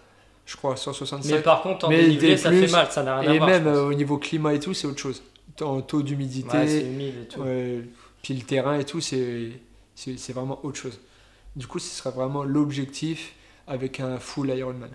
[0.46, 1.34] je crois, 165.
[1.34, 3.34] Mais par contre, en Mais dénivelé, des ça plus, fait mal, ça n'a rien à
[3.34, 3.50] Et voir.
[3.50, 3.78] même je pense.
[3.78, 5.22] euh, au niveau climat et tout, c'est autre chose.
[5.60, 7.40] En taux d'humidité, Ouais, c'est humide et tout.
[7.40, 7.80] ouais,
[8.22, 9.52] puis le terrain et tout, c'est
[10.32, 10.98] vraiment autre chose.
[11.56, 13.34] Du coup, ce sera vraiment l'objectif
[13.66, 14.90] avec un full Ironman.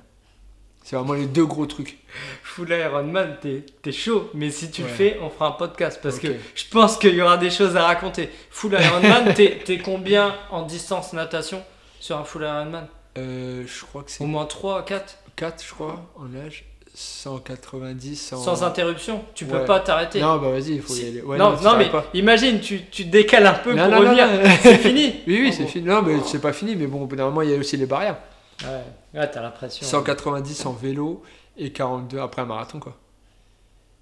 [0.88, 1.98] C'est vraiment les deux gros trucs.
[2.44, 4.30] Full Ironman, t'es t'es chaud.
[4.36, 7.22] Mais si tu le fais, on fera un podcast parce que je pense qu'il y
[7.24, 8.30] aura des choses à raconter.
[8.52, 11.64] Full Ironman, t'es t'es combien en distance natation
[12.00, 12.86] sur un full Ironman
[13.18, 16.66] Euh, je crois que Au c'est moins 3, 4 4, je crois, en âge.
[16.94, 18.38] 190, 100...
[18.44, 19.24] Sans interruption.
[19.34, 19.66] Tu peux Ouais.
[19.66, 20.22] pas t'arrêter.
[20.22, 21.22] Non, bah vas-y, il faut Si- y aller.
[21.22, 22.06] Ouais, non, non, mais pas.
[22.14, 24.28] imagine, tu, tu décales un peu Non, pour revenir.
[24.62, 25.16] C'est fini.
[25.28, 25.86] Oui, oui, c'est fini.
[25.88, 27.76] Non, mais c'est pas fini, mais bon, au bout d'un moment, il y a aussi
[27.76, 28.18] les barrières.
[28.64, 28.70] Ouais,
[29.16, 29.86] ouais t'as la pression.
[29.86, 31.24] 190 en vélo
[31.58, 32.98] et 42 après un marathon, quoi.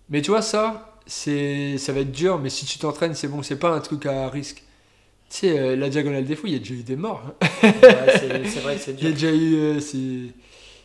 [0.10, 3.42] Mais tu vois, ça, c'est, ça va être dur, mais si tu t'entraînes, c'est bon,
[3.42, 4.64] c'est pas un truc à risque.
[5.30, 7.22] Tu sais, euh, la diagonale des fous, il y a déjà eu des morts.
[7.26, 7.48] hein.
[7.64, 7.74] Ouais,
[8.20, 9.14] c'est c'est vrai que c'est Il y a dur.
[9.14, 9.56] déjà eu.
[9.56, 10.34] euh, c'est,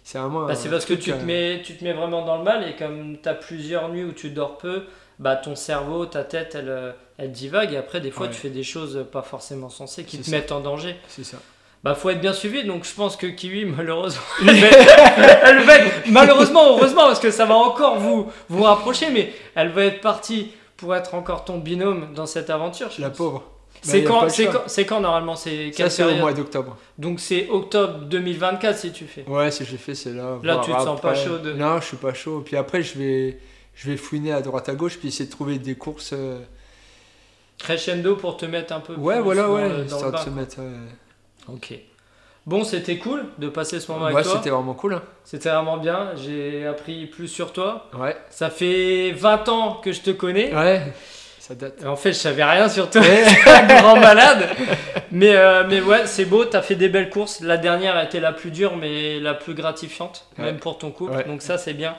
[0.05, 0.47] c'est vraiment.
[0.47, 2.45] Bah, un c'est parce que truc tu te, mets, tu te mets vraiment dans le
[2.45, 4.85] mal et comme tu as plusieurs nuits où tu dors peu,
[5.19, 8.33] bah ton cerveau, ta tête, elle, euh, elle divague et après des fois Ouais.
[8.33, 10.37] tu fais des choses pas forcément sensées qui C'est te ça.
[10.37, 10.97] mettent en danger.
[11.09, 11.39] C'est ça.
[11.85, 15.63] Bah faut être bien suivi donc je pense que Kiwi malheureusement elle va être- elle
[15.65, 19.85] va être- malheureusement heureusement parce que ça va encore vous vous rapprocher mais elle va
[19.85, 22.91] être partie pour être encore ton binôme dans cette aventure.
[22.91, 23.19] je La pense.
[23.19, 23.39] pauvre.
[23.41, 26.77] Bah, C'est pas quand, quand, c'est quand normalement c'est Ça, c'est au mois d'octobre.
[26.99, 29.25] Donc c'est octobre 2024 si tu fais.
[29.29, 30.37] Ouais, si j'ai fait, c'est là.
[30.43, 32.43] Là, tu te sens pas chaud de- Non, je suis pas chaud.
[32.45, 33.39] Puis après, je vais,
[33.77, 36.11] je vais fouiner à droite à gauche, puis essayer de trouver des courses.
[36.13, 36.41] euh,
[37.59, 39.69] Crescendo pour te mettre un peu Ouais, plus voilà, ouais.
[39.69, 40.57] le Histoire de se mettre.
[40.61, 40.77] euh,
[41.53, 41.75] Ok.
[42.47, 44.37] Bon, c'était cool de passer ce moment Ouais, avec toi.
[44.37, 45.01] c'était vraiment cool.
[45.25, 46.13] C'était vraiment bien.
[46.17, 47.89] J'ai appris plus sur toi.
[47.99, 48.17] Ouais.
[48.31, 50.55] Ça fait 20 ans que je te connais.
[50.55, 50.83] Ouais.
[51.39, 51.85] Ça date.
[51.85, 53.03] En fait, je savais rien sur toi.
[53.03, 53.25] Ouais.
[53.81, 54.49] grand malade.
[55.13, 56.45] Mais, euh, mais ouais, c'est beau.
[56.47, 57.41] T'as fait des belles courses.
[57.41, 60.45] La dernière a été la plus dure, mais la plus gratifiante, Ouais.
[60.47, 61.13] même pour ton couple.
[61.13, 61.25] Ouais.
[61.25, 61.97] Donc ça, c'est bien.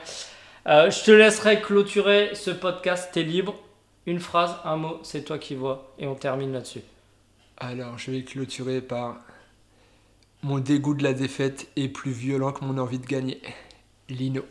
[0.66, 3.10] Euh, je te laisserai clôturer ce podcast.
[3.12, 3.54] T'es libre.
[4.06, 5.92] Une phrase, un mot, c'est toi qui vois.
[5.98, 6.82] Et on termine là-dessus.
[7.58, 9.16] Alors, je vais clôturer par.
[10.42, 13.42] Mon dégoût de la défaite est plus violent que mon envie de gagner.
[14.08, 14.42] Lino.